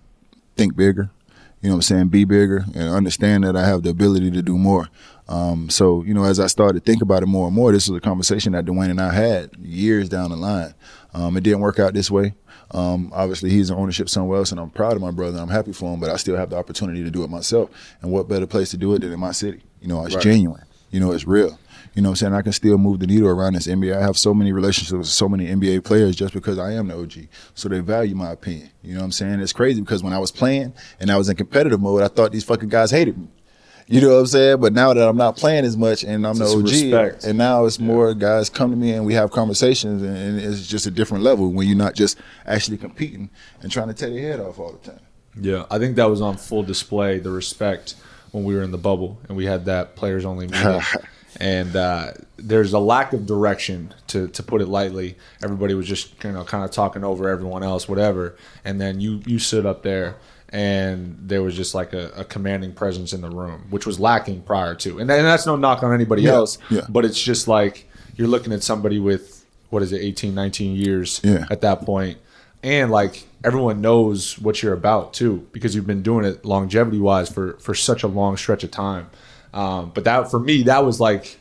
[0.56, 1.12] think bigger.
[1.62, 2.08] You know what I'm saying?
[2.08, 4.90] Be bigger and understand that I have the ability to do more.
[5.28, 7.88] Um, so, you know, as I started to think about it more and more, this
[7.88, 10.74] was a conversation that Dwyane and I had years down the line.
[11.14, 12.34] Um, it didn't work out this way.
[12.72, 15.40] Um, obviously, he's in ownership somewhere else, and I'm proud of my brother.
[15.40, 17.70] I'm happy for him, but I still have the opportunity to do it myself.
[18.02, 19.62] And what better place to do it than in my city?
[19.82, 20.64] You know, it's genuine.
[20.92, 21.60] You know, it's real.
[21.96, 22.34] You know what I'm saying?
[22.34, 23.96] I can still move the needle around this NBA.
[23.96, 27.00] I have so many relationships with so many NBA players just because I am the
[27.00, 27.28] OG.
[27.54, 28.70] So they value my opinion.
[28.84, 29.40] You know what I'm saying?
[29.40, 32.34] It's crazy because when I was playing and I was in competitive mode, I thought
[32.34, 33.30] these fucking guys hated me.
[33.88, 34.62] You know what I'm saying?
[34.62, 37.24] But now that I'm not playing as much and I'm the OG, respect.
[37.24, 40.66] and now it's more guys come to me and we have conversations and, and it's
[40.68, 42.18] just a different level when you're not just
[42.48, 43.30] actually competing
[43.62, 45.00] and trying to tear your head off all the time.
[45.40, 47.20] Yeah, I think that was on full display.
[47.20, 47.96] The respect
[48.32, 50.82] when we were in the bubble and we had that players only meeting.
[51.40, 55.18] and uh, there's a lack of direction, to to put it lightly.
[55.44, 58.36] Everybody was just you know kind of talking over everyone else, whatever.
[58.64, 60.16] And then you you stood up there.
[60.56, 64.42] And there was just like a, a commanding presence in the room, which was lacking
[64.44, 65.00] prior to.
[65.00, 66.82] And, and that's no knock on anybody Yeah, else, yeah.
[66.88, 71.20] but it's just like you're looking at somebody with, what is it, 18, 19 years
[71.24, 71.46] Yeah.
[71.52, 72.18] at that point
[72.64, 77.30] and like everyone knows what you're about too because you've been doing it longevity wise
[77.30, 79.08] for for such a long stretch of time
[79.54, 81.38] um, but that for me that was like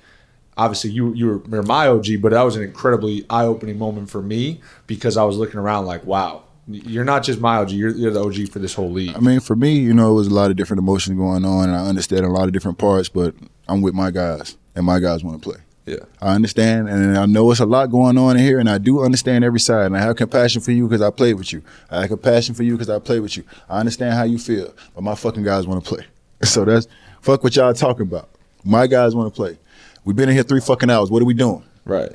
[0.59, 4.61] obviously you you were, my og but that was an incredibly eye-opening moment for me
[4.87, 8.21] because i was looking around like wow you're not just my og you're, you're the
[8.21, 10.51] og for this whole league I mean, for me, you know, it was a lot
[10.51, 13.09] of different emotions going on, and I understand a lot of different parts.
[13.09, 13.35] But
[13.69, 15.61] I'm with my guys, and my guys want to play.
[15.87, 16.05] Yeah.
[16.23, 19.03] I understand, and I know it's a lot going on in here, and I do
[19.03, 19.87] understand every side.
[19.87, 21.63] And I have compassion for you because I played with you.
[21.91, 23.45] I have compassion for you because I played with you.
[23.69, 26.07] I understand how you feel, but my fucking guys want to play.
[26.45, 26.89] So that's
[27.23, 28.29] fuck what y'all talking about.
[28.65, 29.57] My guys want to play.
[30.05, 31.11] We've been in here three fucking hours.
[31.11, 31.63] What are we doing?
[31.87, 32.13] Right.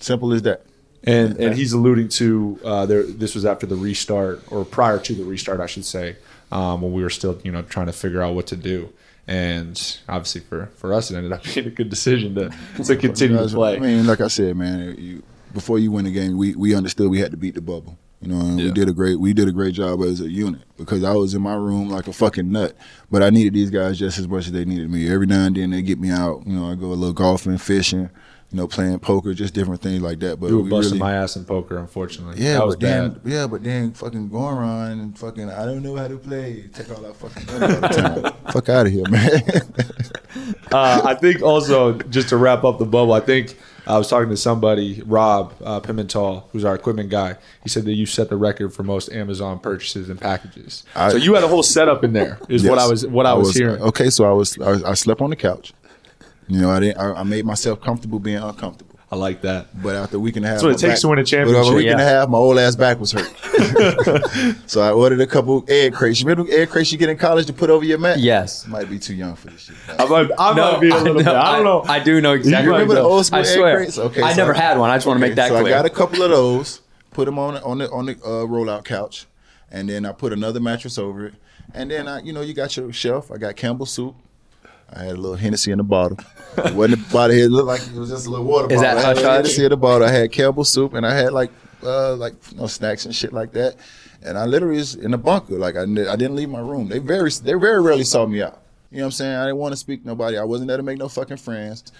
[0.00, 0.62] Simple as that.
[1.04, 3.02] And and he's alluding to uh, there.
[3.02, 6.16] This was after the restart, or prior to the restart, I should say,
[6.52, 8.92] um, when we were still you know trying to figure out what to do.
[9.26, 12.50] And obviously for for us, it ended up being a good decision to
[12.84, 13.76] to continue to play.
[13.76, 15.22] I mean, like I said, man, you,
[15.52, 17.98] before you win the game, we, we understood we had to beat the bubble.
[18.20, 18.66] You know, and Yeah.
[18.66, 21.34] we did a great we did a great job as a unit because I was
[21.34, 22.76] in my room like a fucking nut.
[23.10, 25.10] But I needed these guys just as much as they needed me.
[25.12, 26.44] Every now and then they get me out.
[26.46, 28.10] You know, I go a little golfing, fishing,
[28.52, 30.38] you know, playing poker, just different things like that.
[30.38, 32.42] But we were we busting really, my ass in poker, unfortunately.
[32.42, 33.20] yeah, that was but then bad.
[33.24, 36.68] yeah, but then fucking going around and fucking I don't know how to play.
[36.72, 38.32] Take all that fucking money all the time.
[38.52, 39.42] Fuck out of here, man.
[40.72, 44.28] uh, I think also just to wrap up the bubble, I think I was talking
[44.28, 47.36] to somebody, Rob uh, Pimental, who's our equipment guy.
[47.62, 50.84] He said that you set the record for most Amazon purchases and packages.
[50.94, 52.38] I- so you had a whole setup in there.
[52.50, 53.80] Is what I was what I, was, hearing.
[53.80, 55.72] Okay, so I was I, I slept on the couch.
[56.48, 56.98] You know, I didn't.
[56.98, 58.92] I, I made myself comfortable being uncomfortable.
[59.10, 59.82] I like that.
[59.82, 61.22] But after a week and a half, That's what it my takes to win a
[61.22, 61.60] But championship.
[61.60, 63.30] after a week and a half, my old ass back was hurt.
[64.66, 66.20] so I ordered a couple egg crates.
[66.20, 68.20] You remember egg crates you get in college to put over your mat?
[68.20, 68.66] Yes.
[68.66, 69.76] Might be too young for this shit.
[69.98, 71.26] I might, I might be a little bit.
[71.26, 71.82] I don't know.
[71.82, 72.64] I, do know exactly.
[72.68, 73.76] You remember the old school I egg swear.
[73.76, 73.98] crates?
[73.98, 74.88] Okay, I so never had one.
[74.88, 75.74] I just want to make that so clear.
[75.74, 76.80] I got a couple of those,
[77.10, 79.26] put them on the, on the on the uh, rollout couch,
[79.70, 81.34] and then I put another mattress over it,
[81.74, 83.30] and then I, you know, you got your shelf.
[83.30, 84.14] I got Campbell soup.
[84.94, 86.18] I had a little Hennessy in the bottle.
[86.58, 87.46] It wasn't a bottle here.
[87.46, 88.96] It looked like it was just a little water Is bottle.
[88.96, 89.36] that I had hush a hush?
[89.36, 90.06] Hennessy in the bottle.
[90.06, 91.50] I had Campbell soup, and I had like
[91.82, 93.76] uh, like you know, snacks and shit like that.
[94.24, 95.54] And I literally was in a bunker.
[95.54, 95.84] Like I, I
[96.16, 96.88] didn't leave my room.
[96.88, 98.60] They very they very rarely saw me out.
[98.90, 99.34] You know what I'm saying?
[99.36, 100.36] I didn't want to speak to nobody.
[100.36, 101.90] I wasn't there to make no fucking friends.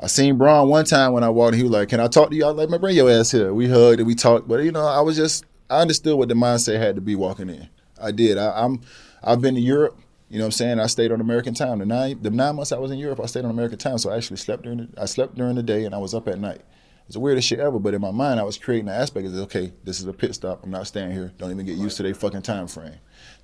[0.00, 1.54] I seen Bron one time when I walked.
[1.54, 3.10] in, He was like, "Can I talk to you?" I was like, "Man, bring your
[3.10, 4.46] ass here." We hugged and we talked.
[4.46, 7.48] But you know, I was just I understood what the mindset had to be walking
[7.50, 7.68] in.
[8.00, 8.38] I did.
[8.38, 8.80] I, I'm
[9.24, 9.98] I've been to Europe.
[10.30, 10.80] You know what I'm saying?
[10.80, 11.78] I stayed on American time.
[11.78, 13.98] The nine the nine months I was in Europe, I stayed on American time.
[13.98, 16.28] So I actually slept during the, I slept during the day and I was up
[16.28, 16.60] at night.
[17.06, 17.78] It's the weirdest shit ever.
[17.78, 20.34] But in my mind, I was creating the aspect of okay, this is a pit
[20.34, 20.62] stop.
[20.62, 21.32] I'm not staying here.
[21.38, 22.96] Don't even get used to their fucking time frame.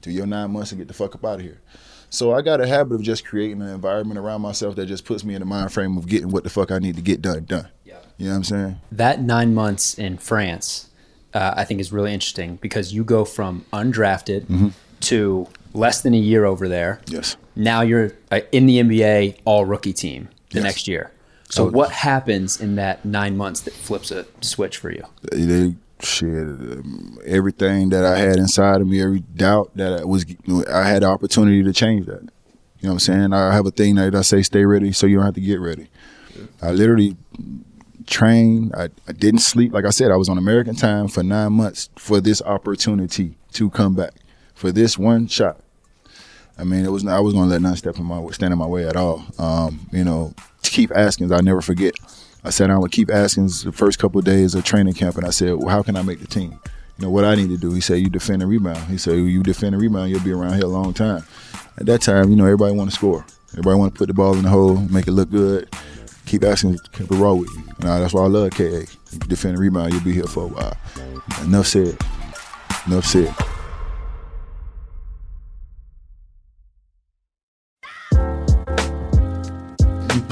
[0.02, 1.62] Do your nine months and get the fuck up out of here.
[2.10, 5.24] So I got a habit of just creating an environment around myself that just puts
[5.24, 7.44] me in the mind frame of getting what the fuck I need to get done
[7.44, 7.68] done.
[7.84, 7.96] Yeah.
[8.18, 8.80] You know what I'm saying?
[8.92, 10.90] that nine months in France,
[11.32, 14.68] uh, I think is really interesting because you go from undrafted Mm-hmm.
[15.00, 17.00] to less than a year over there.
[17.06, 17.36] Yes.
[17.56, 20.64] Now you're uh, in the NBA all rookie team the Yes.
[20.64, 21.10] next year.
[21.50, 21.70] So Oh.
[21.70, 25.04] what happens in that nine months that flips a switch for you?
[25.30, 30.04] They, they shit um, everything that I had inside of me, every doubt that I
[30.04, 30.24] was,
[30.72, 32.22] I had the opportunity to change that.
[32.80, 33.32] You know what I'm saying?
[33.32, 35.60] I have a thing that I say, stay ready, so you don't have to get
[35.60, 35.88] ready.
[36.60, 37.16] I literally
[38.06, 38.74] trained.
[38.76, 39.72] I, I didn't sleep.
[39.72, 43.70] Like I said, I was on American time for nine months for this opportunity to
[43.70, 44.12] come back
[44.54, 45.60] for this one shot.
[46.58, 48.66] I mean, it was I was to let nothing step in my stand in my
[48.66, 49.24] way at all.
[49.38, 51.94] Um, you know, Keith Askins, I never forget.
[52.44, 55.26] I sat down with Keith Askins the first couple of days of training camp, and
[55.26, 56.52] I said, "Well, how can I make the team?
[56.98, 59.16] You know what I need to do?" He said, "You defend and rebound." He said,
[59.16, 61.24] "You defend and rebound, you'll be around here a long time."
[61.78, 63.24] At that time, you know, everybody want to score.
[63.52, 65.68] Everybody want to put the ball in the hole, make it look good.
[66.26, 67.64] Keith Askins, keep it raw with you.
[67.80, 68.84] Know, that's why I love KA.
[69.28, 70.76] Defend and rebound, you'll be here for a while.
[71.42, 71.98] Enough said.
[72.86, 73.53] Enough said.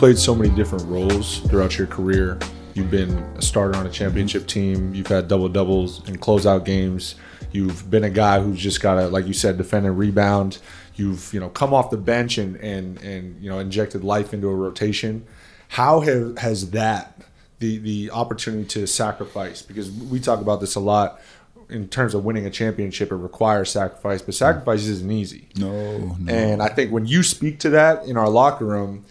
[0.02, 2.36] Played so many different roles throughout your career.
[2.74, 4.48] You've been a starter on a championship mm-hmm.
[4.48, 4.94] team.
[4.96, 7.14] You've had double doubles and closeout games.
[7.52, 10.58] You've been a guy who's just got to, like you said, defend and rebound.
[10.96, 14.48] You've you know come off the bench and and and you know injected life into
[14.48, 15.24] a rotation.
[15.68, 17.22] How have, has that
[17.60, 19.62] the the opportunity to sacrifice?
[19.62, 21.20] Because we talk about this a lot
[21.68, 23.12] in terms of winning a championship.
[23.12, 25.46] It requires sacrifice, but sacrifice isn't easy.
[25.56, 26.34] No, no.
[26.34, 29.04] And I think when you speak to that in our locker room,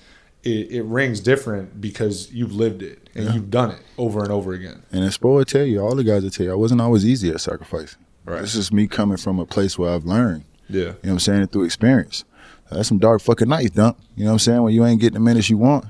[0.43, 4.53] it, it rings different because you've lived it and you've done it over and over
[4.53, 4.83] again.
[4.91, 7.05] And as Spo will tell you, all the guys will tell you, I wasn't always
[7.05, 7.99] easy at sacrificing.
[8.25, 8.41] Right.
[8.41, 10.45] This is me coming from a place where I've learned.
[10.69, 10.79] Yeah.
[10.79, 11.47] You know what I'm saying?
[11.47, 12.23] Through experience.
[12.69, 13.97] That's some dark fucking nights, dunk.
[14.15, 14.61] You know what I'm saying?
[14.61, 15.85] When you ain't getting the minutes you want.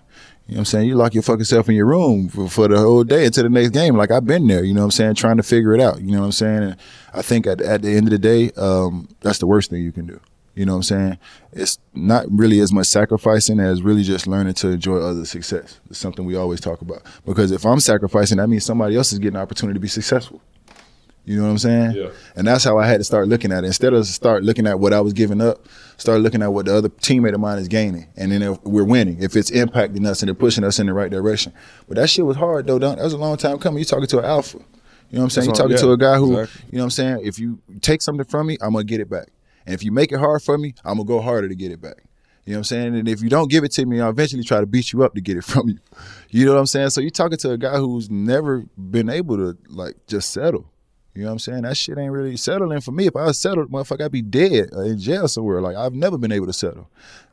[0.47, 0.87] You know what I'm saying?
[0.87, 3.49] You lock your fucking self in your room for, for the whole day until the
[3.49, 3.95] next game.
[3.95, 6.01] Like I've been there, you know what I'm saying, trying to figure it out.
[6.01, 6.63] You know what I'm saying?
[6.63, 6.77] And
[7.13, 9.91] I think at, at the end of the day, um, that's the worst thing you
[9.91, 10.19] can do.
[10.53, 11.17] You know what I'm saying?
[11.53, 15.79] It's not really as much sacrificing as really just learning to enjoy other success.
[15.89, 17.03] It's something we always talk about.
[17.25, 20.41] Because if I'm sacrificing, that means somebody else is getting an opportunity to be successful.
[21.23, 21.91] You know what I'm saying?
[21.91, 22.09] Yeah.
[22.35, 23.67] And that's how I had to start looking at it.
[23.67, 26.75] Instead of start looking at what I was giving up, start looking at what the
[26.75, 28.07] other teammate of mine is gaining.
[28.17, 30.93] And then if we're winning, if it's impacting us and they're pushing us in the
[30.93, 31.53] right direction.
[31.87, 32.79] But that shit was hard though.
[32.79, 33.79] That was a long time coming.
[33.79, 34.57] You talking to an alpha.
[34.57, 35.49] You know what I'm saying?
[35.49, 36.69] You talking to a guy who, exactly.
[36.71, 37.21] you know what I'm saying?
[37.23, 39.27] If you take something from me, I'm gonna get it back.
[39.65, 41.81] And if you make it hard for me, I'm gonna go harder to get it
[41.81, 42.03] back.
[42.45, 42.95] You know what I'm saying?
[42.95, 45.13] And if you don't give it to me, I'll eventually try to beat you up
[45.13, 45.79] to get it from you.
[46.29, 46.89] You know what I'm saying?
[46.89, 50.65] So you're talking to a guy who's never been able to like just settle.
[51.13, 51.61] You know what I'm saying?
[51.63, 53.07] That shit ain't really settling for me.
[53.07, 55.61] If I was settled, motherfucker, I'd be dead or in jail somewhere.
[55.61, 56.89] Like I've never been able to settle.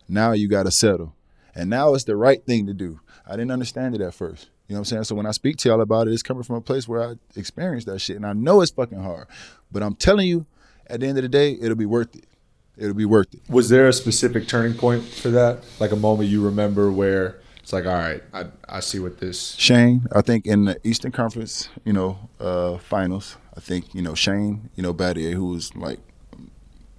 [0.08, 1.14] Now you gotta settle.
[1.54, 3.00] And now it's the right thing to do.
[3.26, 4.48] I didn't understand it at first.
[4.68, 5.04] You know what I'm saying?
[5.04, 7.14] So when I speak to y'all about it, it's coming from a place where I
[7.36, 8.16] experienced that shit.
[8.16, 9.26] And I know it's fucking hard.
[9.72, 10.44] But I'm telling you,
[10.88, 12.24] at the end of the day, it'll be worth it.
[12.76, 13.40] It'll be worth it.
[13.48, 15.64] Was there a specific turning point for that?
[15.80, 19.54] Like a moment you remember where it's like, all right, I, I see what this.
[19.56, 24.14] Shane, I think in the Eastern Conference, you know, uh, finals, I think you know
[24.14, 25.98] Shane, you know Battier, who was like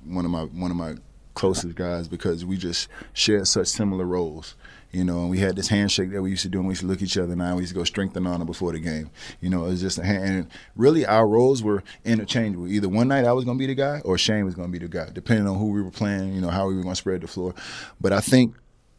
[0.04, 0.96] one of my one of my
[1.34, 4.56] closest guys because we just shared such similar roles.
[4.92, 6.82] You know, and we had this handshake that we used to do, and we used
[6.82, 7.36] to look each other.
[7.36, 9.12] We used to go strengthen honor before the game.
[9.40, 10.24] You know, it was just a hand.
[10.26, 12.68] And really, our roles were interchangeable.
[12.68, 14.80] Either one night I was going to be the guy, or Shane was going to
[14.80, 16.34] be the guy, depending on who we were playing.
[16.34, 17.54] You know, how we were going to spread the floor.
[18.02, 18.56] But I think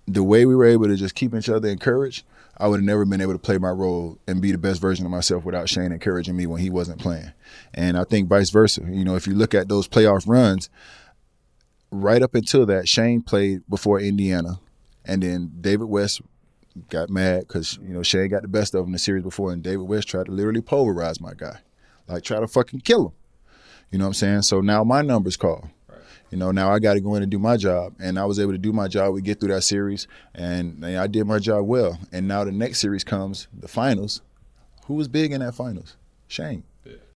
[0.06, 2.24] the way we were able to just keep each other encouraged,
[2.56, 5.06] I would have never been able to play my role and be the best version
[5.06, 7.32] of myself without Shane encouraging me when he wasn't playing.
[7.74, 8.82] And I think vice versa.
[8.88, 10.70] You know, if you look at those playoff runs,
[11.90, 14.60] right up until that, Shane played before Indiana,
[15.04, 16.20] and then David West
[16.88, 19.52] got mad because you know Shane got the best of him in the series before,
[19.52, 21.58] and David West tried to literally pulverize my guy,
[22.08, 23.12] like try to fucking kill him.
[23.90, 24.42] You know what I'm saying?
[24.42, 25.68] So now my number's called.
[26.30, 28.38] You know, now I got to go in and do my job, and I was
[28.38, 29.12] able to do my job.
[29.12, 31.98] We get through that series, and man, I did my job well.
[32.12, 34.22] And now the next series comes, the finals.
[34.86, 35.96] Who was big in that finals?
[36.28, 36.62] Shane.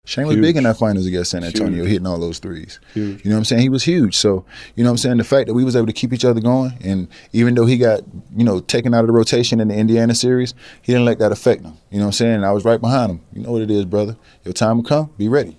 [0.06, 0.41] Shane was Huge.
[0.43, 1.88] big in that finals against San Antonio, Huge.
[1.88, 2.78] hitting all those threes.
[2.93, 3.24] Huge.
[3.24, 3.62] You know what I'm saying?
[3.62, 4.18] He was huge.
[4.18, 4.43] So,
[4.76, 5.18] you know what I'm saying?
[5.18, 7.78] The fact that we was able to keep each other going, and even though he
[7.78, 8.01] got,
[8.36, 11.32] you know, taken out of the rotation in the Indiana series, he didn't let that
[11.32, 11.78] affect him.
[11.89, 12.36] You know what I'm saying?
[12.36, 13.22] And I was right behind him.
[13.32, 14.18] You know what it is, brother.
[14.43, 15.10] Your time will come.
[15.18, 15.56] Be ready.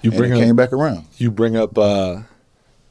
[0.00, 1.04] You bring up, came back around.
[1.18, 2.22] you bring up uh,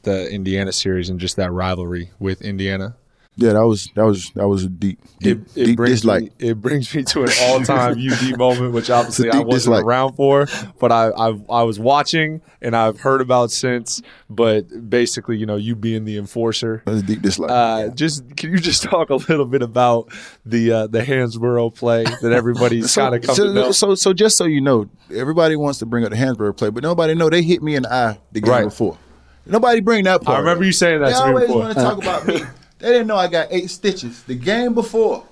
[0.04, 2.94] the Indiana series and just that rivalry with Indiana.
[3.40, 6.22] Yeah, that was that was that was a deep, deep, It, it deep brings dislike.
[6.24, 9.84] me, it brings me to an all time UD moment, which obviously I wasn't dislike.
[9.84, 10.48] around for,
[10.80, 14.02] but I, I I was watching and I've heard about since.
[14.28, 17.50] But basically, you know, you being the enforcer, That was a deep dislike.
[17.50, 20.08] Uh, just can you just talk a little bit about
[20.44, 24.46] the uh, the Hansbrough play that everybody's kind of come so, so, so just so
[24.46, 27.62] you know, everybody wants to bring up the Hansbrough play, but nobody know they hit
[27.62, 28.64] me in the eye the game Right.
[28.64, 28.98] before.
[29.46, 30.36] Nobody bring that part.
[30.36, 32.42] I remember you saying that They to always want to talk about me.
[32.78, 35.24] They didn't know I got eight stitches the game before.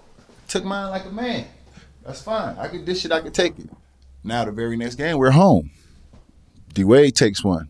[0.49, 1.47] Took mine like a man.
[2.05, 2.57] That's fine.
[2.59, 3.13] I could this shit.
[3.13, 3.69] I could take it.
[4.23, 5.71] Now the very next game we're home.
[6.73, 7.69] D Wade takes one.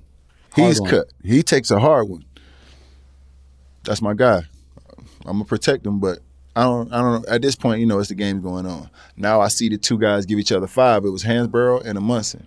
[0.55, 0.91] He's one.
[0.91, 1.07] cut.
[1.23, 2.25] He takes a hard one.
[3.85, 4.43] That's my guy.
[5.25, 6.19] I'm gonna protect him, but
[6.55, 6.93] I don't.
[6.93, 7.29] I don't.
[7.29, 8.89] At this point, you know, it's the game going on.
[9.17, 11.05] Now I see the two guys give each other five.
[11.05, 12.47] It was Hansbrough and a Munson.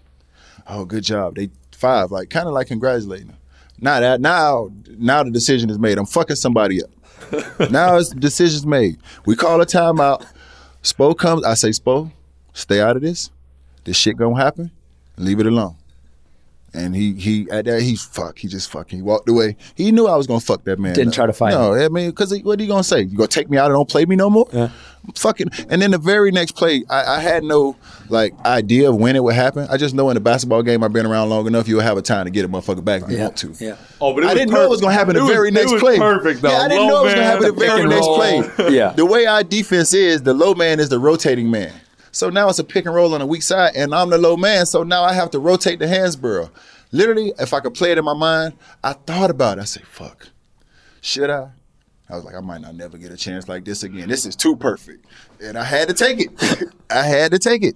[0.67, 1.35] Oh, good job.
[1.35, 3.37] They five, like kind of like congratulating them.
[3.79, 5.97] Now that now now the decision is made.
[5.97, 6.89] I'm fucking somebody up.
[7.69, 8.97] now it's decision's made.
[9.25, 10.25] We call a timeout.
[10.83, 11.43] Spo comes.
[11.43, 12.11] I say, Spo,
[12.53, 13.31] stay out of this.
[13.83, 14.71] This shit gonna happen.
[15.17, 15.75] Leave it alone.
[16.73, 19.57] And he he at that he fuck he just fucking he walked away.
[19.75, 20.93] He knew I was gonna fuck that man.
[20.93, 21.15] Didn't up.
[21.15, 23.01] try to fight No, I mean, because what are you gonna say?
[23.01, 24.47] You gonna take me out and don't play me no more?
[24.53, 24.69] Yeah.
[25.15, 25.49] Fucking.
[25.69, 27.75] And then the very next play, I, I had no
[28.09, 29.65] like idea of when it would happen.
[29.69, 32.01] I just know in a basketball game I've been around long enough, you'll have a
[32.01, 33.55] time to get a motherfucker back if you want to.
[33.59, 33.75] Yeah.
[34.01, 35.71] oh, but I didn't know it was gonna happen the It was- very it next
[35.71, 35.97] was play.
[35.97, 36.49] Perfect though.
[36.51, 38.17] Yeah, I didn't Low know it was gonna happen the very next roll.
[38.17, 38.69] play.
[38.75, 38.91] Yeah.
[38.91, 41.73] The way our defense is, the low man is the rotating man.
[42.11, 44.35] So now it's a pick and roll on the weak side, and I'm the low
[44.37, 44.65] man.
[44.65, 46.49] So now I have to rotate the Hansbrough.
[46.91, 49.61] Literally, if I could play it in my mind, I thought about it.
[49.61, 50.27] I say, fuck.
[51.01, 51.49] Should I?
[52.09, 54.09] I was like, I might not never get a chance like this again.
[54.09, 55.05] This is too perfect.
[55.43, 56.73] And I had to take it.
[56.89, 57.75] I had to take it.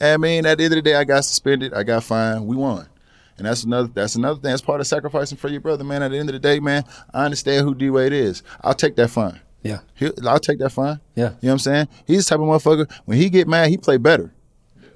[0.00, 1.74] I mean, at the end of the day, I got suspended.
[1.74, 2.46] I got fined.
[2.46, 2.88] We won.
[3.36, 4.50] And that's another that's another thing.
[4.50, 6.02] That's part of sacrificing for your brother, man.
[6.02, 8.44] At the end of the day, man, I understand who D Wade is.
[8.62, 9.40] I'll take that fine.
[9.64, 9.80] Yeah.
[9.94, 11.00] He, I'll take that fine.
[11.16, 11.22] Yeah.
[11.22, 11.88] You know what I'm saying?
[12.06, 14.32] He's the type of motherfucker, when he get mad, he play better.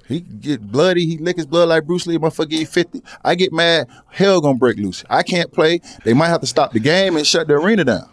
[0.07, 3.03] He get bloody, he lick his blood like Bruce Lee, motherfucker get 50.
[3.23, 5.03] I get mad, hell gonna break loose.
[5.09, 5.81] I can't play.
[6.03, 8.09] They might have to stop the game and shut the arena down.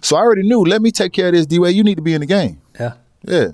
[0.00, 1.70] So I already knew, let me take care of this D-Way.
[1.72, 2.60] You need to be in the game.
[2.78, 2.94] Yeah.
[3.22, 3.48] Yeah.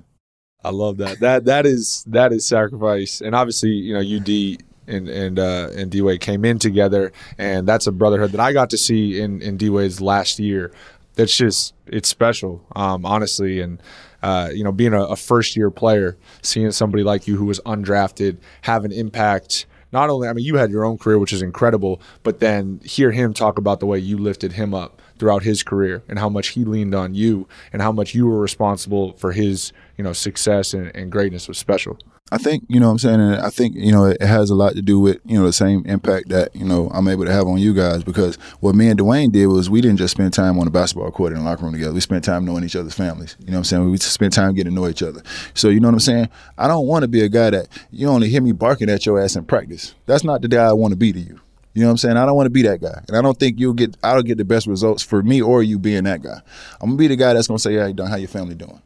[0.64, 1.20] I love that.
[1.20, 5.90] That that is that is sacrifice, and obviously, you know, UD and and uh, and
[5.90, 9.42] D Wade came in together, and that's a brotherhood that I got to see in
[9.42, 10.72] in D Wade's last year.
[11.16, 13.80] That's just it's special, um, honestly, and.
[14.22, 17.60] Uh, you know, being a, a first year player, seeing somebody like you who was
[17.66, 21.42] undrafted have an impact not only I mean you had your own career which is
[21.42, 25.62] incredible, but then hear him talk about the way you lifted him up throughout his
[25.62, 29.32] career and how much he leaned on you and how much you were responsible for
[29.32, 31.98] his you know success and, and greatness was special.
[32.32, 34.54] I think you know what I'm saying, and I think you know it has a
[34.54, 37.32] lot to do with you know the same impact that you know I'm able to
[37.32, 40.32] have on you guys because what me and Dwyane did was we didn't just spend
[40.32, 41.92] time on the basketball court in the locker room together.
[41.92, 43.36] We spent time knowing each other's families.
[43.40, 43.90] You know what I'm saying?
[43.90, 45.22] We spent time getting to know each other.
[45.52, 46.28] So you know what I'm saying?
[46.56, 49.20] I don't want to be a guy that you only hear me barking at your
[49.20, 49.94] ass in practice.
[50.06, 51.40] That's not the guy I want to be to you.
[51.74, 52.16] You know what I'm saying?
[52.16, 53.96] I don't want to be that guy, and I don't think you'll get.
[54.02, 56.40] I don't get the best results for me or you being that guy.
[56.80, 58.80] I'm gonna be the guy that's gonna say, "Hey, Don, how your family doing?"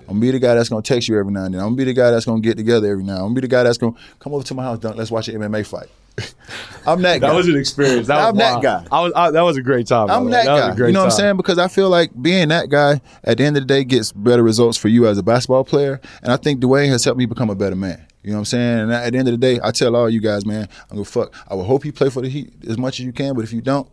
[0.00, 1.60] I'm gonna be the guy that's gonna text you every now and then.
[1.60, 3.16] I'm gonna be the guy that's gonna get together every now.
[3.16, 4.96] I'm gonna be the guy that's gonna come over to my house, Dunk.
[4.96, 5.88] Let's watch an MMA fight.
[6.86, 7.28] I'm that guy.
[7.28, 8.06] That was an experience.
[8.08, 8.62] That I'm was that wild.
[8.62, 8.86] guy.
[8.92, 10.10] I was I, that was a great time.
[10.10, 10.44] I'm the way.
[10.44, 10.86] that, guy.
[10.86, 11.36] You know what I'm saying?
[11.38, 14.42] Because I feel like being that guy at the end of the day gets better
[14.42, 16.00] results for you as a basketball player.
[16.22, 18.06] And I think Dwyane has helped me become a better man.
[18.24, 18.78] You know what I'm saying?
[18.80, 21.04] And at the end of the day, I tell all you guys, man, I'm gonna
[21.04, 21.34] fuck.
[21.46, 23.52] I will hope you play for the Heat as much as you can, but if
[23.52, 23.86] you don't,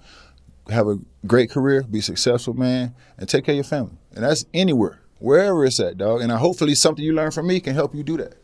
[0.70, 3.98] have a great career, be successful, man, and take care of your family.
[4.16, 6.22] And that's anywhere, wherever it's at, dog.
[6.22, 8.36] And I, hopefully something you learn from me can help you do that.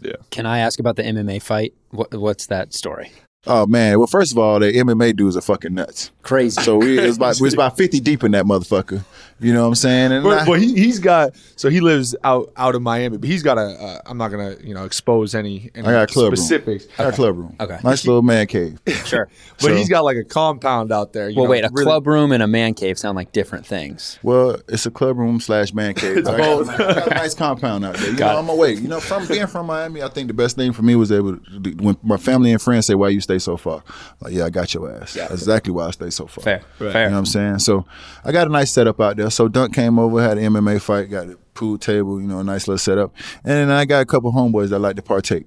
[0.00, 0.14] Yeah.
[0.30, 1.74] Can I ask about the MMA fight?
[1.90, 3.12] What, what's that story?
[3.46, 6.10] Oh man, well first of all, the MMA dudes are fucking nuts.
[6.22, 6.62] Crazy.
[6.62, 9.04] So we it's about we was about fifty deep in that motherfucker.
[9.44, 10.12] You know what I'm saying?
[10.12, 13.28] And But, I- but he, he's got so he lives out out of Miami, but
[13.28, 13.62] he's got a.
[13.80, 16.36] Uh, I'm not gonna you know expose any, any I got a club room.
[16.36, 17.56] specifics, Our club room.
[17.60, 17.78] Okay.
[17.84, 18.78] Nice little man cave.
[19.04, 19.28] sure.
[19.58, 21.28] but So- he's got like a compound out there.
[21.28, 23.66] you Well, know, wait, a really- club room and a man cave sound like different
[23.66, 24.18] things.
[24.22, 26.16] Well, it's a club room slash man cave.
[26.18, 26.68] It's I, got, both.
[26.70, 28.10] I got a nice compound out there.
[28.10, 28.42] You Got know, it.
[28.42, 28.72] I'm away.
[28.74, 31.36] You know, from being from Miami, I think the best thing for me was able
[31.36, 33.82] to do- when my family and friends say, "Why you stay so far?"
[34.20, 35.14] Like, yeah, I got your ass.
[35.14, 36.44] That's exactly why I stay so far.
[36.44, 36.62] Fair.
[36.78, 36.92] Right.
[36.92, 37.02] Fair.
[37.04, 37.58] You know what I'm saying?
[37.60, 37.84] So
[38.24, 39.30] I got a nice setup out there.
[39.34, 42.44] So Dunk came over, had an MMA fight, got a pool table, you know, a
[42.44, 43.14] nice little setup.
[43.44, 45.46] And then I got a couple homeboys that like to partake.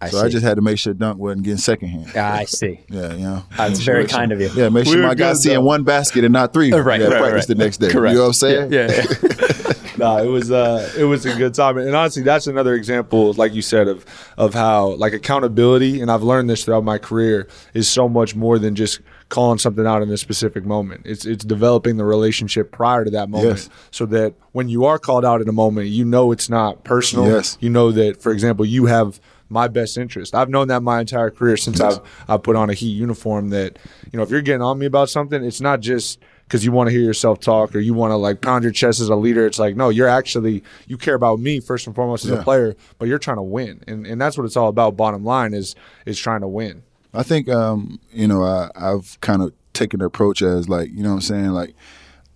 [0.00, 0.26] I So see.
[0.26, 2.16] I just had to make sure Dunk wasn't getting secondhand.
[2.16, 2.80] I see.
[2.88, 3.44] Yeah, you know.
[3.56, 4.48] That's very kind of you.
[4.54, 6.72] Yeah, make sure We were my guy good, seeing one basket and not three.
[6.88, 7.48] Right, yeah, right, practice right.
[7.48, 7.90] the next day.
[7.90, 8.12] Correct.
[8.12, 8.72] You know what I'm saying?
[8.72, 8.90] Yeah.
[8.90, 9.72] yeah.
[9.98, 13.52] no, it was uh, it was a good time, and honestly, that's another example, like
[13.52, 14.06] you said, of
[14.38, 18.58] of how like accountability, and I've learned this throughout my career, is so much more
[18.58, 21.02] than just calling something out in a specific moment.
[21.04, 23.68] It's it's developing the relationship prior to that moment, Yes.
[23.90, 27.26] so that when you are called out in a moment, you know it's not personal.
[27.26, 27.58] Yes.
[27.60, 29.20] You know that, for example, you have
[29.50, 30.34] my best interest.
[30.34, 33.50] I've known that my entire career since I've I put on a Heat uniform.
[33.50, 33.78] That
[34.12, 36.88] you know, if you're getting on me about something, it's not just because you want
[36.88, 39.46] to hear yourself talk or you want to like pound your chest as a leader.
[39.46, 42.74] It's like no, you're actually you care about me first and foremost as a player,
[42.98, 44.96] but you're trying to win, and and that's what it's all about.
[44.96, 45.74] Bottom line is
[46.06, 46.82] is trying to win.
[47.14, 51.02] I think um, you know I, I've kind of taken the approach as like you
[51.02, 51.74] know what I'm saying like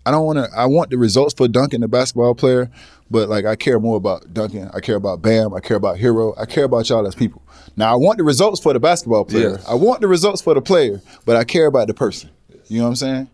[0.04, 2.70] I don't want to I want the results for Duncan the basketball player,
[3.10, 4.70] but like I care more about Duncan.
[4.74, 5.54] I care about Bam.
[5.54, 6.34] I care about Herro.
[6.38, 7.42] I care about y'all as people.
[7.76, 9.50] Now I want the results for the basketball player.
[9.50, 9.66] Yes.
[9.68, 12.30] I want the results for the player, but I care about the person.
[12.66, 13.30] You know what I'm saying?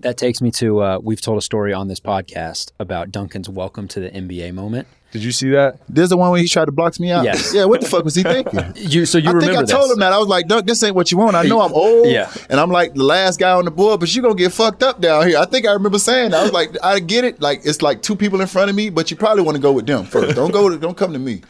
[0.00, 3.88] That takes me to uh, we've told a story on this podcast about Duncan's welcome
[3.88, 4.86] to the NBA moment.
[5.14, 5.78] Did you see that?
[5.88, 7.22] There's the one where he tried to block me out.
[7.24, 7.54] Yes.
[7.54, 7.66] Yeah.
[7.66, 8.72] What the fuck was he thinking?
[8.74, 9.70] You so you I remember think I this?
[9.70, 10.12] told him that.
[10.12, 11.36] I was like, Dunk, this ain't what you want.
[11.36, 12.08] I know I'm old.
[12.08, 12.32] Yeah.
[12.50, 14.82] And I'm like the last guy on the board, but you going to get fucked
[14.82, 15.38] up down here.
[15.38, 16.40] I think I remember saying that.
[16.40, 17.40] I was like, I get it.
[17.40, 19.70] Like, it's like two people in front of me, but you probably want to go
[19.70, 20.34] with them first.
[20.34, 21.42] Don't go, to, don't come to me.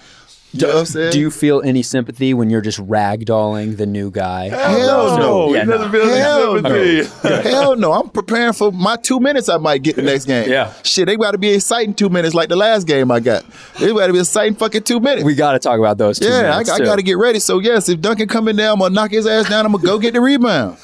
[0.55, 4.50] You know what Do you feel any sympathy when you're just ragdolling the new guy?
[4.50, 5.52] Hell no.
[5.52, 5.90] Yeah, no.
[5.90, 7.28] feel Hell sympathy.
[7.28, 7.40] no.
[7.42, 7.92] Hell no.
[7.92, 10.48] I'm preparing for my two minutes I might get the next game.
[10.48, 10.72] Yeah.
[10.84, 13.44] Shit, they got to be exciting two minutes like the last game I got.
[13.80, 15.24] They got to be exciting fucking two minutes.
[15.24, 16.84] We got to talk about those two yeah, I, minutes, I too.
[16.84, 17.40] got to get ready.
[17.40, 19.66] So, yes, if Duncan come in there, I'm going to knock his ass down.
[19.66, 20.78] I'm going to go get the rebound.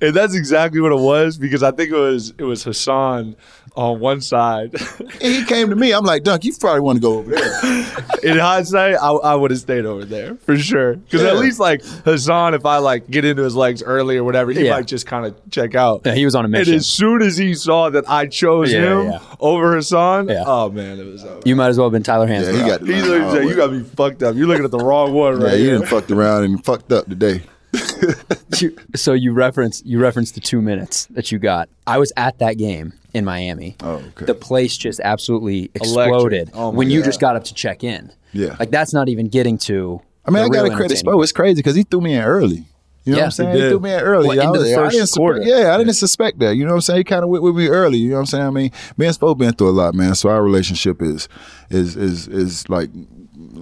[0.00, 3.36] And that's exactly what it was because I think it was it was Hassan
[3.74, 4.74] on one side.
[5.00, 5.92] And he came to me.
[5.92, 7.86] I'm like, Dunk, you probably want to go over there.
[8.22, 10.94] In hindsight, I, I would have stayed over there for sure.
[10.96, 14.52] Because at least like Hassan, if I like get into his legs early or whatever,
[14.52, 14.74] he Yeah.
[14.76, 16.02] might just kind of check out.
[16.04, 16.60] Yeah, he was on a mission.
[16.60, 16.76] And mission.
[16.76, 19.20] as soon as he saw that I chose Yeah, him yeah.
[19.40, 20.44] over Hassan, Yeah.
[20.46, 21.40] oh man, it was over.
[21.44, 23.72] You might as well have been Tyler Yeah, he got He literally said, "You got
[23.72, 24.36] me fucked up.
[24.36, 25.42] You're looking at the wrong one right?
[25.42, 27.42] Yeah, right you here." done fucked around and fucked up today.
[28.94, 31.68] So you reference you referenced the two minutes that you got.
[31.86, 33.76] I was at that game in Miami.
[33.80, 34.24] Oh, okay.
[34.26, 38.12] The place just absolutely exploded Oh, my when you just got up to check in.
[38.32, 38.56] Yeah.
[38.58, 40.00] like that's not even getting to.
[40.24, 41.18] I mean, the I got real to credit entertainment.
[41.18, 41.22] Spo.
[41.22, 42.64] It's crazy because he threw me in early.
[43.04, 43.56] You know Yeah, what I'm saying?
[43.56, 44.28] he He, threw me in early.
[44.28, 45.42] Well, I, into was- the I didn't suspect- quarter.
[45.42, 46.54] yeah, I didn't suspect that.
[46.56, 46.98] You know what I'm saying?
[46.98, 47.98] He kind of went with me early.
[47.98, 48.44] You know what I'm saying?
[48.46, 50.14] I mean, me and Spo been through a lot, man.
[50.14, 51.28] So our relationship is
[51.68, 52.90] is is is like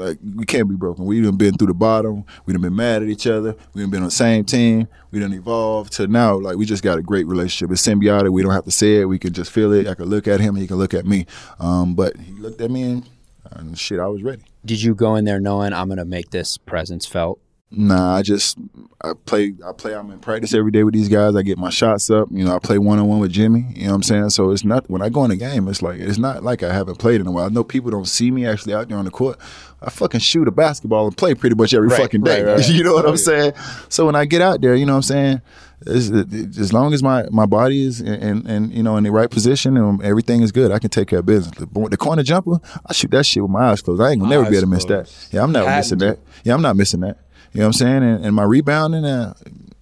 [0.00, 1.04] like we can't be broken.
[1.04, 2.24] We done been through the bottom.
[2.46, 3.54] We done been mad at each other.
[3.74, 4.88] We done been on the same team.
[5.10, 7.72] We done evolved to now like we just got a great relationship.
[7.72, 8.32] It's symbiotic.
[8.32, 9.04] We don't have to say it.
[9.04, 9.86] We can just feel it.
[9.86, 10.56] I can look at him.
[10.56, 11.26] He can look at me.
[11.58, 13.08] Um, but he looked at me and,
[13.50, 14.42] and shit, I was ready.
[14.64, 17.40] Did you go in there knowing I'm to make this presence felt?
[17.72, 18.58] Nah, I just
[19.00, 21.36] I play I play I'm in practice every day with these guys.
[21.36, 22.26] I get my shots up.
[22.32, 23.64] You know, I play one on one with Jimmy.
[23.76, 24.30] You know what I'm saying?
[24.30, 26.72] So it's not when I go in a game, it's like it's not like I
[26.72, 27.46] haven't played in a while.
[27.46, 29.38] I know people don't see me actually out there on the court.
[29.80, 32.42] I fucking shoot a basketball and play pretty much every Right, fucking day.
[32.42, 32.68] right, right.
[32.74, 33.52] you know what Oh, I'm saying?
[33.88, 35.42] So when I get out there, you know what I'm saying?
[35.86, 39.04] It's, it- as long as my, my body is in, in, in you know in
[39.04, 41.56] the right position and everything is good, I can take care of business.
[41.56, 44.02] The, the corner jumper, I shoot that shit with my eyes closed.
[44.02, 45.30] I ain't gonna never be able to miss closed.
[45.30, 45.34] that.
[45.36, 46.18] Yeah, I'm not missing that.
[46.42, 47.16] Yeah, I'm not missing that.
[47.52, 48.02] You know what I'm saying?
[48.02, 49.34] And, and my rebounding, uh,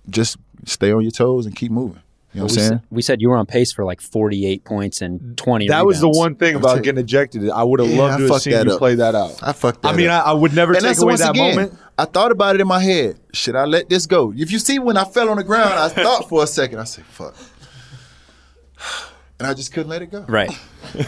[0.08, 2.02] just stay on your toes and keep moving.
[2.34, 2.68] You know what I'm saying?
[2.70, 6.00] said, we said you were on pace for like 48 points and 20 That was
[6.00, 7.48] the one thing about getting ejected.
[7.50, 8.78] I would have Yeah, loved I to have fucked seen that you up.
[8.78, 9.38] play that out.
[9.42, 10.26] I fucked that I mean, I, up.
[10.28, 11.78] I would never and take that's away once that again, moment.
[11.96, 13.18] I thought about it in my head.
[13.32, 14.32] Should I let this go?
[14.36, 16.78] If you see when I fell on the ground, I thought for a second.
[16.78, 17.34] I said, "Fuck,"
[19.38, 20.24] and I just couldn't let it go.
[20.28, 20.50] Right.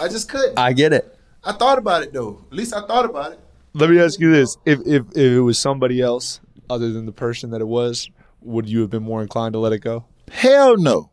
[0.01, 0.59] I just couldn't.
[0.59, 1.17] I get it.
[1.45, 2.45] I thought about it though.
[2.51, 3.41] At least I thought about it.
[3.73, 6.41] Let me ask you this: if, if if it was somebody else
[6.71, 8.09] other than the person that it was,
[8.41, 10.05] would you have been more inclined to let it go?
[10.31, 11.11] Hell no.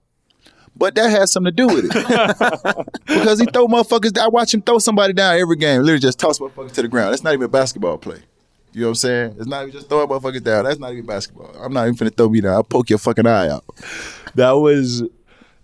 [0.75, 2.87] But that has something to do with it.
[3.07, 4.17] because he throw motherfuckers.
[4.17, 5.81] I watch him throw somebody down every game.
[5.81, 7.11] Literally just toss motherfuckers to the ground.
[7.11, 8.19] That's not even a basketball play.
[8.73, 9.35] You know what I'm saying?
[9.39, 10.65] It's not even just throwing motherfuckers down.
[10.65, 11.51] That's not even basketball.
[11.59, 12.53] I'm not even finna throw me down.
[12.53, 13.65] I'll poke your fucking eye out.
[14.35, 15.01] That was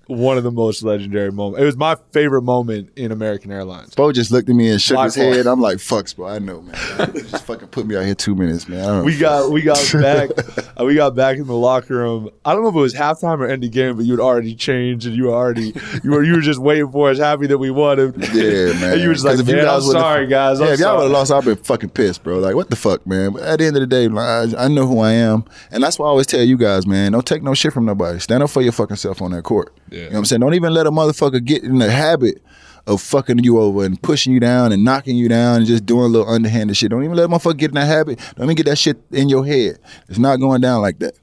[0.07, 1.61] one of the most legendary moments.
[1.61, 3.95] It was my favorite moment in American Airlines.
[3.95, 5.47] Bo just looked at me and shook his head.
[5.47, 6.27] I'm like, fuck, bro.
[6.27, 6.75] I know, man.
[7.13, 8.83] just fucking put me out here two minutes, man.
[8.83, 10.29] I don't We got we got back
[10.79, 12.29] uh, we got back in the locker room.
[12.43, 14.55] I don't know if it was halftime or end of game, but you had already
[14.55, 15.73] changed and you were already
[16.03, 17.99] you were you were just waiting for us, happy that we won.
[17.99, 18.83] And, Yeah, man.
[18.93, 20.59] And you were just like, if man, I'm sorry, guys.
[20.59, 22.37] I'm yeah, if y'all would have lost, I've been fucking pissed, bro.
[22.39, 23.33] Like, what the fuck, man?
[23.33, 25.81] But at the end of the day, like, I, I know who I am, and
[25.81, 28.19] that's why I always tell you guys, man, don't take no shit from nobody.
[28.19, 29.73] Stand up for your fucking self on that court.
[29.93, 29.99] Yeah.
[29.99, 30.39] You know what I'm saying?
[30.41, 32.41] Don't even let a motherfucker get in the habit
[32.87, 36.03] of fucking you over and pushing you down and knocking you down and just doing
[36.03, 36.89] a little underhanded shit.
[36.91, 38.19] Don't even let a motherfucker get in that habit.
[38.35, 39.79] Don't even get that shit in your head.
[40.09, 41.13] It's not going down like that.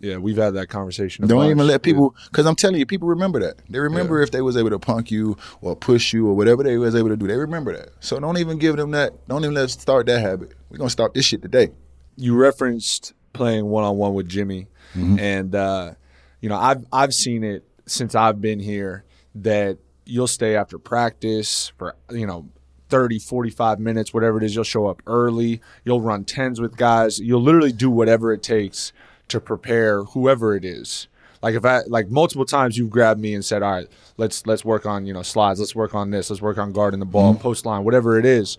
[0.00, 1.26] Yeah, we've had that conversation.
[1.26, 1.50] Don't bunch.
[1.50, 3.56] even let people, because I'm telling you, people remember that.
[3.68, 6.76] They remember if they was able to punk you or push you or whatever they
[6.78, 7.26] was able to do.
[7.26, 7.88] They remember that.
[7.98, 9.26] So don't even give them that.
[9.26, 10.52] Don't even let us start that habit.
[10.70, 11.70] We're gonna stop this shit today.
[12.14, 15.18] you referenced playing one on one with Jimmy, Mm-hmm.
[15.18, 15.92] and uh,
[16.40, 21.72] you know I've I've seen it since I've been here that you'll stay after practice
[21.76, 22.48] for you know
[22.88, 24.54] 30 45 minutes whatever it is.
[24.54, 25.60] You'll show up early.
[25.84, 27.18] You'll run tens with guys.
[27.18, 28.92] You'll literally do whatever it takes
[29.28, 31.08] to prepare whoever it is.
[31.42, 34.64] Like if I like multiple times you've grabbed me and said all right let's let's
[34.64, 35.60] work on you know slides.
[35.60, 36.30] Let's work on this.
[36.30, 37.42] Let's work on guarding the ball mm-hmm.
[37.42, 38.58] post line whatever it is.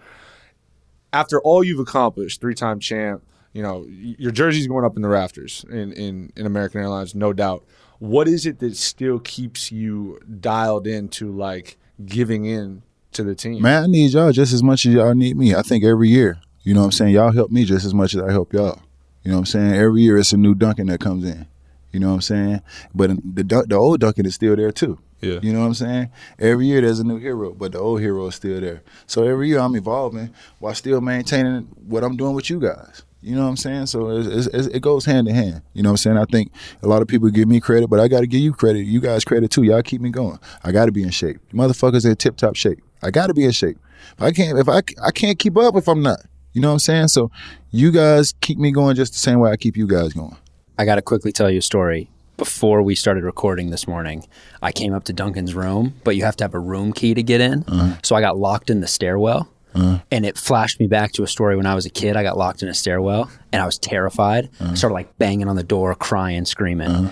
[1.11, 3.23] After all you've accomplished, three time champ,
[3.53, 7.34] you know, your jersey's going up in the rafters in, in, in American Airlines, no
[7.34, 7.65] doubt.
[8.00, 12.82] What is it that still keeps you dialed into like giving in
[13.12, 13.62] to the team?
[13.62, 15.54] Man, I need y'all just as much as y'all need me.
[15.54, 17.14] I think every year, you know what I'm saying?
[17.14, 18.82] Y'all help me just as much as I help y'all.
[19.24, 19.74] You know what I'm saying?
[19.74, 21.45] Every year it's a new Duncan that comes in.
[21.91, 22.62] You know what I'm saying?
[22.93, 25.00] But the the old Duncan is still there too.
[25.22, 25.39] Yeah.
[25.41, 26.12] You know what I'm saying?
[26.38, 28.82] Every year there's a new Herro, but the old Herro is still there.
[29.06, 33.04] So every year I'm evolving while still maintaining what I'm doing with you guys.
[33.22, 33.88] You know what I'm saying?
[33.88, 35.61] So it's, it's, it goes hand in hand.
[35.74, 36.17] You know what I'm saying?
[36.17, 36.51] I think
[36.82, 38.86] a lot of people give me credit, but I got to give you credit.
[38.86, 39.63] You guys credit too.
[39.63, 40.39] Y'all keep me going.
[40.63, 41.38] I got to be in shape.
[41.53, 42.80] Motherfuckers in tip top shape.
[43.01, 43.78] I got to be in shape.
[44.15, 46.22] If I can't, if I, I can't keep up if I'm not.
[46.53, 47.09] You know what I'm saying?
[47.09, 47.30] So
[47.72, 50.38] you guys keep me going just the same way I keep you guys going.
[50.78, 52.09] I got to quickly tell you a story.
[52.38, 54.26] Before we started recording this morning,
[54.61, 57.22] I came up to Duncan's room, but you have to have a room key to
[57.22, 57.65] get in.
[57.67, 57.97] Uh-huh.
[58.01, 59.49] So I got locked in the stairwell.
[59.74, 59.99] Uh-huh.
[60.11, 62.15] And it flashed me back to a story when I was a kid.
[62.15, 64.49] I got locked in a stairwell and I was terrified.
[64.59, 66.89] I started like banging on the door, crying, screaming.
[66.89, 67.11] Uh-huh.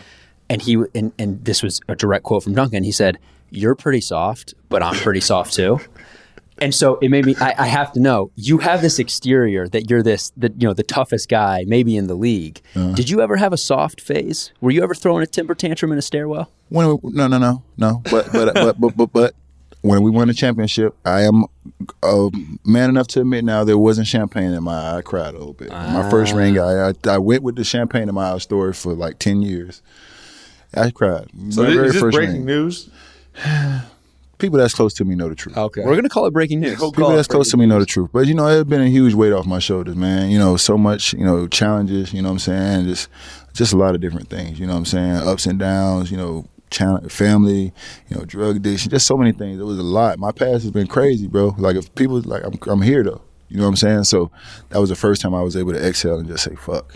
[0.49, 2.84] And he and, and this was a direct quote from Duncan.
[2.84, 3.18] He said,
[3.49, 5.80] "You're pretty soft, but I'm pretty soft too."
[6.60, 7.36] And so it made me.
[7.39, 8.32] I, I have to know.
[8.36, 12.08] You have this exterior that you're this, that you know, the toughest guy maybe in
[12.08, 12.62] the league.
[12.74, 14.51] Did you ever have a soft phase?
[14.60, 16.49] Were you ever throwing a temper tantrum in a stairwell?
[16.70, 18.01] When no, no, no, no.
[18.10, 19.36] But but but but but, but
[19.88, 21.46] when we won the championship, I am
[22.04, 22.30] uh,
[22.66, 24.98] man enough to admit now there wasn't champagne in my eye.
[24.98, 25.70] I cried a little bit.
[25.70, 28.94] My first ring, I, I I went with the champagne in my eye story for
[28.94, 29.82] like ten years.
[30.74, 31.28] I cried.
[31.50, 32.46] so My is very this first breaking ring.
[32.46, 32.90] news?
[34.38, 35.58] People that's close to me know the truth.
[35.58, 35.82] Okay.
[35.84, 36.80] We're gonna call it breaking news.
[36.80, 38.12] We'll People call that's close to breaking me know the truth.
[38.14, 40.30] But you know, it's been a huge weight off my shoulders, man.
[40.30, 42.86] You know, so much, you know, challenges, you know what I'm saying?
[42.88, 43.10] Just
[43.54, 45.16] just a lot of different things, you know what I'm saying?
[45.28, 47.74] Ups and downs, you know, challenge, family,
[48.09, 49.59] you know, drug addiction, just so many things.
[49.59, 50.18] It was a lot.
[50.20, 51.55] My past has been crazy, bro.
[51.57, 53.22] Like if people like I'm I'm here though.
[53.49, 54.03] You know what I'm saying?
[54.03, 54.30] So
[54.70, 56.95] that was the first time I was able to exhale and just say fuck.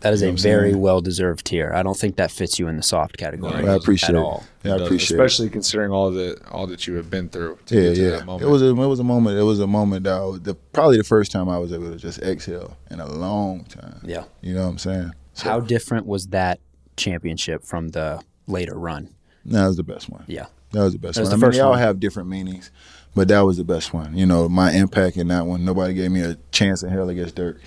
[0.00, 1.74] That is You know a very well deserved tear.
[1.74, 3.54] I don't think that fits you in the soft category.
[3.66, 4.18] I appreciate at it.
[4.18, 4.44] all.
[4.62, 5.20] Yeah, I It does, appreciate it.
[5.24, 7.58] especially considering all the all that you have been through.
[7.66, 8.10] To Yeah, get to yeah.
[8.10, 8.46] That moment.
[8.46, 9.38] It was a it was a moment.
[9.38, 11.90] It was a moment that I was, the, probably the first time I was able
[11.90, 14.00] to just exhale in a long time.
[14.04, 14.24] Yeah.
[14.42, 15.12] You know what I'm saying?
[15.32, 16.60] So, How different was that
[16.98, 19.10] championship from the later run?
[19.44, 20.24] that was the best one.
[20.26, 20.46] Yeah.
[20.72, 21.40] That was the best That was one.
[21.40, 22.70] the I mean, they all have different meanings,
[23.14, 24.16] but that was the best one.
[24.16, 25.64] You know, my impact in that one.
[25.64, 27.60] Nobody gave me a chance in hell against Dirk.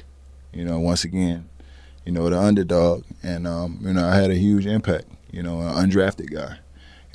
[0.54, 1.48] You know, once again,
[2.06, 5.06] you know, the underdog, and um, you know, I had a huge impact.
[5.32, 6.58] You know, an undrafted guy.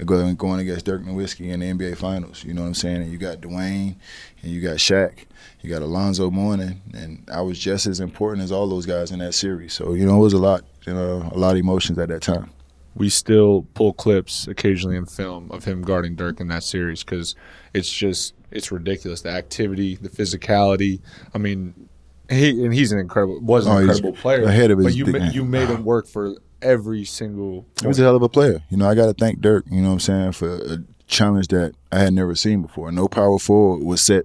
[0.05, 2.43] Going going against Dirk Nowitzki in the NBA Finals.
[2.45, 3.03] You know what I'm saying?
[3.03, 3.95] And you got Dwyane,
[4.43, 5.25] and you got Shaq,
[5.61, 9.21] you got Alonzo Mourning, and I was just as important as all those guys in
[9.21, 9.73] that series.
[9.73, 12.23] So you know, it was a lot, you know, a lot of emotions at that
[12.23, 12.51] time.
[12.95, 17.35] We still pull clips occasionally in film of him guarding Dirk in that series because
[17.73, 19.23] it's just it's ridiculous.
[19.23, 21.01] The activity, the physicality.
[21.35, 21.89] I mean,
[22.31, 24.45] he and he's an incredible was an Oh, incredible player.
[24.45, 27.67] ahead of his but you ma- you made him work for every single.
[27.81, 28.63] He was a hell of a player.
[28.71, 31.49] You know, I got to thank Dirk, you know what I'm saying, for a challenge
[31.49, 32.91] that I had never seen before.
[32.93, 34.25] No power forward was set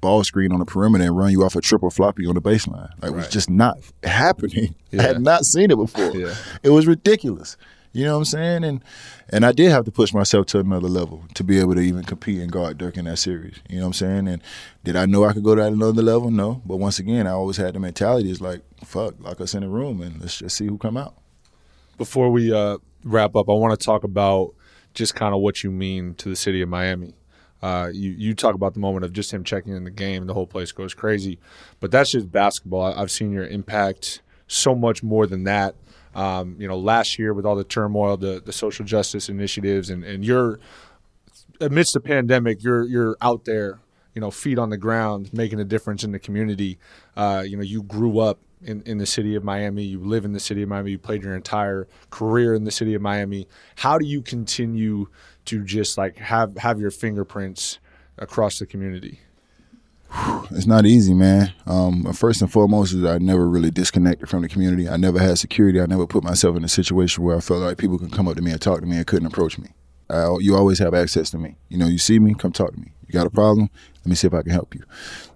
[0.00, 2.90] ball screen on the perimeter and run you off a triple floppy on the baseline.
[3.02, 4.74] Like, it was just not happening.
[4.98, 6.16] I had not seen it before.
[6.16, 6.34] Yeah.
[6.62, 7.56] It was ridiculous.
[7.92, 8.64] You know what I'm saying?
[8.64, 8.84] And
[9.30, 12.04] and I did have to push myself to another level to be able to even
[12.04, 13.58] compete and guard Dirk in that series.
[13.68, 14.28] You know what I'm saying?
[14.28, 14.42] And
[14.84, 16.30] did I know I could go to another level?
[16.30, 16.62] No.
[16.64, 19.68] But once again, I always had the mentality is like, fuck, lock us in a
[19.68, 21.14] room and let's just see who come out.
[21.98, 24.54] Before we uh, wrap up, I want to talk about
[24.94, 27.14] just kind of what you mean to the city of Miami.
[27.62, 30.34] Uh, you you talk about the moment of just him checking in the game, the
[30.34, 31.38] whole place goes crazy,
[31.78, 32.94] but that's just basketball.
[32.98, 35.74] I've seen your impact so much more than that.
[36.14, 40.04] Um, you know, last year with all the turmoil, the the social justice initiatives, and
[40.04, 40.58] and you're
[41.60, 43.80] amidst the pandemic, you're you're out there,
[44.14, 46.78] you know, feet on the ground, making a difference in the community.
[47.16, 50.32] Uh, you know, you grew up in, in the city of Miami, you live in
[50.32, 53.46] the city of Miami, you played your entire career in the city of Miami.
[53.76, 55.08] How do you continue
[55.50, 57.78] to just like have have your fingerprints
[58.18, 59.20] across the community?
[60.50, 61.52] It's not easy, man.
[61.66, 64.88] Um, first and foremost is I never really disconnected from the community.
[64.88, 65.80] I never had security.
[65.80, 68.36] I never put myself in a situation where I felt like people can come up
[68.36, 69.68] to me and talk to me and couldn't approach me.
[70.08, 71.56] I, you always have access to me.
[71.68, 72.92] You know, you see me, come talk to me.
[73.06, 73.70] You got a problem?
[73.98, 74.82] Let me see if I can help you.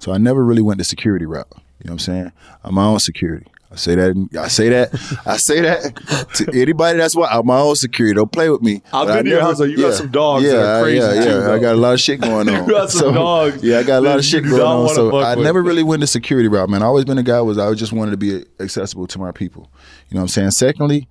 [0.01, 1.47] So I never really went the security route.
[1.53, 2.33] You know what I'm saying?
[2.65, 3.47] I'm my own security.
[3.73, 4.29] I say that.
[4.39, 5.21] I say that.
[5.27, 5.97] I say that
[6.35, 6.97] to anybody.
[6.99, 8.15] That's why I'm my own security.
[8.15, 8.83] Don't play with me.
[8.93, 9.59] I've been to your house.
[9.59, 11.25] You got some dogs Yeah, that are crazy, yeah, yeah.
[11.25, 12.55] too, I got a lot of shit going on.
[12.69, 14.89] You got some dogs Yeah, I got a lot of shit going on.
[14.95, 16.83] So I never really went the security route, man.
[16.83, 19.71] I always been a guy was I just wanted to be accessible to my people.
[20.09, 20.51] You know what I'm saying?
[20.53, 21.09] Secondly,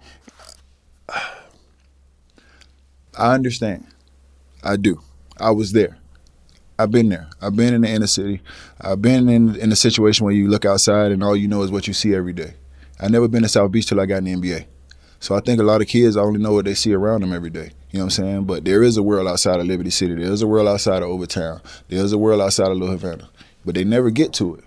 [3.17, 3.85] I understand.
[4.63, 5.01] I do.
[5.37, 5.97] I was there.
[6.79, 7.27] I've been there.
[7.41, 8.41] I've been in the inner city.
[8.81, 11.71] I've been in in a situation where you look outside and all you know is
[11.71, 12.55] what you see every day.
[12.99, 14.65] I never been to South Beach till I got in the NBA.
[15.19, 17.49] So I think a lot of kids only know what they see around them every
[17.49, 17.71] day.
[17.91, 18.43] You know what I'm saying?
[18.45, 20.15] But there is a world outside of Liberty City.
[20.15, 21.61] There is a world outside of Overtown.
[21.87, 23.29] There is a world outside of Little Havana.
[23.63, 24.63] But they never get to it.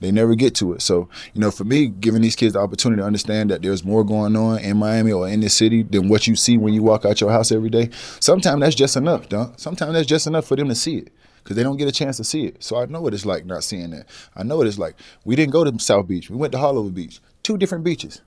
[0.00, 0.82] They never get to it.
[0.82, 4.04] So, you know, for me, giving these kids the opportunity to understand that there's more
[4.04, 7.04] going on in Miami or in this city than what you see when you walk
[7.04, 7.90] out your house every day,
[8.20, 9.58] sometimes that's just enough, dog.
[9.58, 11.12] Sometimes that's just enough for them to see it
[11.48, 12.62] because they don't get a chance to see it.
[12.62, 14.06] So I know what it's like not seeing that.
[14.36, 14.96] I know what it's like.
[15.24, 16.28] We didn't go to South Beach.
[16.28, 17.20] We went to Hollywood Beach.
[17.42, 18.20] Two different beaches.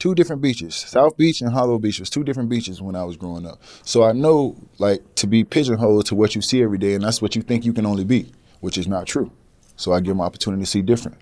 [0.00, 0.74] Two different beaches.
[0.74, 3.62] South Beach and Hollow Beach was two different beaches when I was growing up.
[3.84, 7.22] So I know, like, to be pigeonholed to what you see every day, and that's
[7.22, 9.30] what you think you can only be, which is not true.
[9.76, 11.18] So I give them opportunity to see different.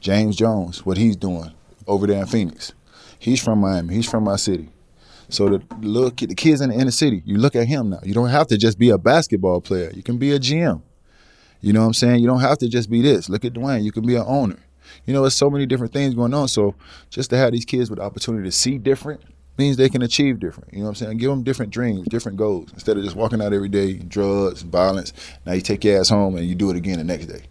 [0.00, 1.52] James Jones, what he's doing
[1.86, 2.72] over there in Phoenix.
[3.18, 3.96] He's from Miami.
[3.96, 4.70] He's from my city.
[5.30, 8.00] So the kid, the kids in the inner city, you look at him now.
[8.02, 9.90] You don't have to just be a basketball player.
[9.94, 10.82] You can be a GM.
[11.60, 12.20] You know what I'm saying?
[12.20, 13.28] You don't have to just be this.
[13.28, 13.82] Look at Dwyane.
[13.82, 14.58] You can be an owner.
[15.04, 16.48] You know, there's so many different things going on.
[16.48, 16.74] So
[17.10, 19.20] just to have these kids with the opportunity to see different
[19.58, 20.72] means they can achieve different.
[20.72, 21.18] You know what I'm saying?
[21.18, 25.12] Give them different dreams, different goals instead of just walking out every day, drugs, violence.
[25.44, 27.42] Now you take your ass home and you do it again the next day.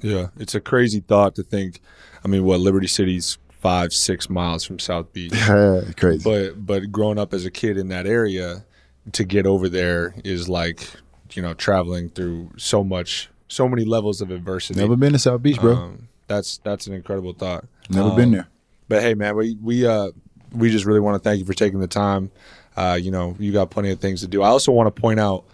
[0.00, 1.80] Yeah, it's a crazy thought to think.
[2.24, 5.32] I mean, what Liberty City's five, six miles from South Beach,
[5.96, 6.22] Crazy.
[6.22, 8.64] but but growing up as a kid in that area,
[9.12, 10.88] to get over there is like
[11.32, 14.78] you know traveling through so much, so many levels of adversity.
[14.80, 15.74] Never been to South Beach, bro.
[15.74, 17.64] Um, that's that's an incredible thought.
[17.90, 18.48] Never Um, been there.
[18.88, 20.10] But hey, man, we we uh
[20.52, 22.30] we just really want to thank you for taking the time.
[22.76, 24.42] Uh, you know, you got plenty of things to do.
[24.42, 25.44] I also want to point out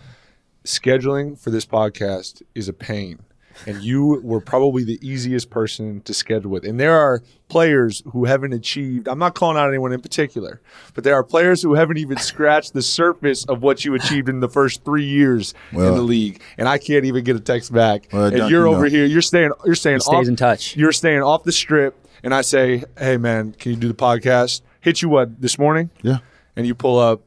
[0.64, 3.18] scheduling for this podcast is a pain.
[3.66, 6.64] And you were probably the easiest person to schedule with.
[6.64, 10.60] And there are players who haven't achieved, I'm not calling out anyone in particular,
[10.94, 14.40] but there are players who haven't even scratched the surface of what you achieved in
[14.40, 16.40] the first three years in the league.
[16.56, 18.08] And I can't even get a text back.
[18.12, 18.90] Well, and you're you over know.
[18.90, 20.76] here, you're staying you're staying He stays off, in touch.
[20.76, 21.94] You're staying off the strip
[22.24, 25.90] and I say, "Hey, man, can you do the podcast?" Hit you what this morning,
[26.02, 26.18] Yeah.
[26.56, 27.22] and you pull up,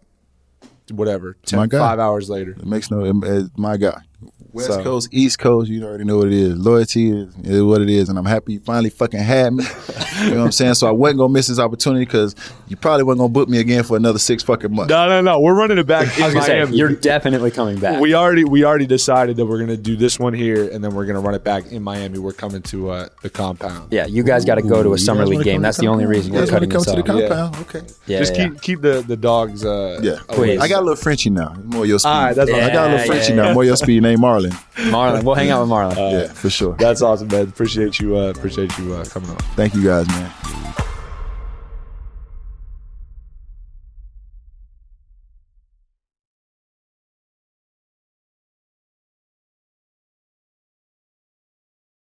[0.91, 1.77] whatever, 10, My guy.
[1.79, 2.51] five hours later.
[2.51, 3.03] It makes no.
[3.05, 4.01] It, it's my guy.
[4.55, 6.55] West So- Coast, East Coast, you already know what it is.
[6.57, 9.63] Loyalty is, is what it is, and I'm happy you finally fucking had me.
[10.23, 10.75] you know what I'm saying?
[10.75, 12.35] So I wasn't gonna miss this opportunity because
[12.67, 14.89] you probably wasn't gonna book me again for another six fucking months.
[14.89, 15.39] No, no, no.
[15.41, 16.71] We're running it back in I was gonna Miami.
[16.71, 17.99] say you're definitely coming back.
[17.99, 21.05] we already we already decided that we're gonna do this one here, and then we're
[21.05, 22.17] gonna run it back in Miami.
[22.19, 23.91] We're coming to uh, the compound.
[23.91, 25.61] yeah, you guys got to go to a summer league game.
[25.61, 27.19] That's to the only reason You we're guys wanna cutting come this to the off.
[27.19, 27.27] Yeah.
[27.27, 27.55] compound?
[27.67, 27.81] Okay.
[28.07, 28.47] Yeah, Just yeah.
[28.49, 29.65] keep keep the the dogs.
[29.65, 30.59] Uh, Yeah, Please.
[30.61, 31.53] I got a little Frenchy now.
[31.65, 32.09] More your speed.
[32.09, 33.53] All right, that's I got a little Frenchy now.
[33.53, 34.01] More your speed.
[34.03, 34.91] Name Marlon.
[34.91, 35.23] Marlon.
[35.23, 36.11] We'll hang out with Marlon.
[36.11, 36.75] yeah, for sure.
[36.75, 37.43] That's awesome, man.
[37.47, 38.17] Appreciate you.
[38.17, 39.37] Uh, appreciate you uh, coming on.
[39.55, 40.31] Thank you guys, man.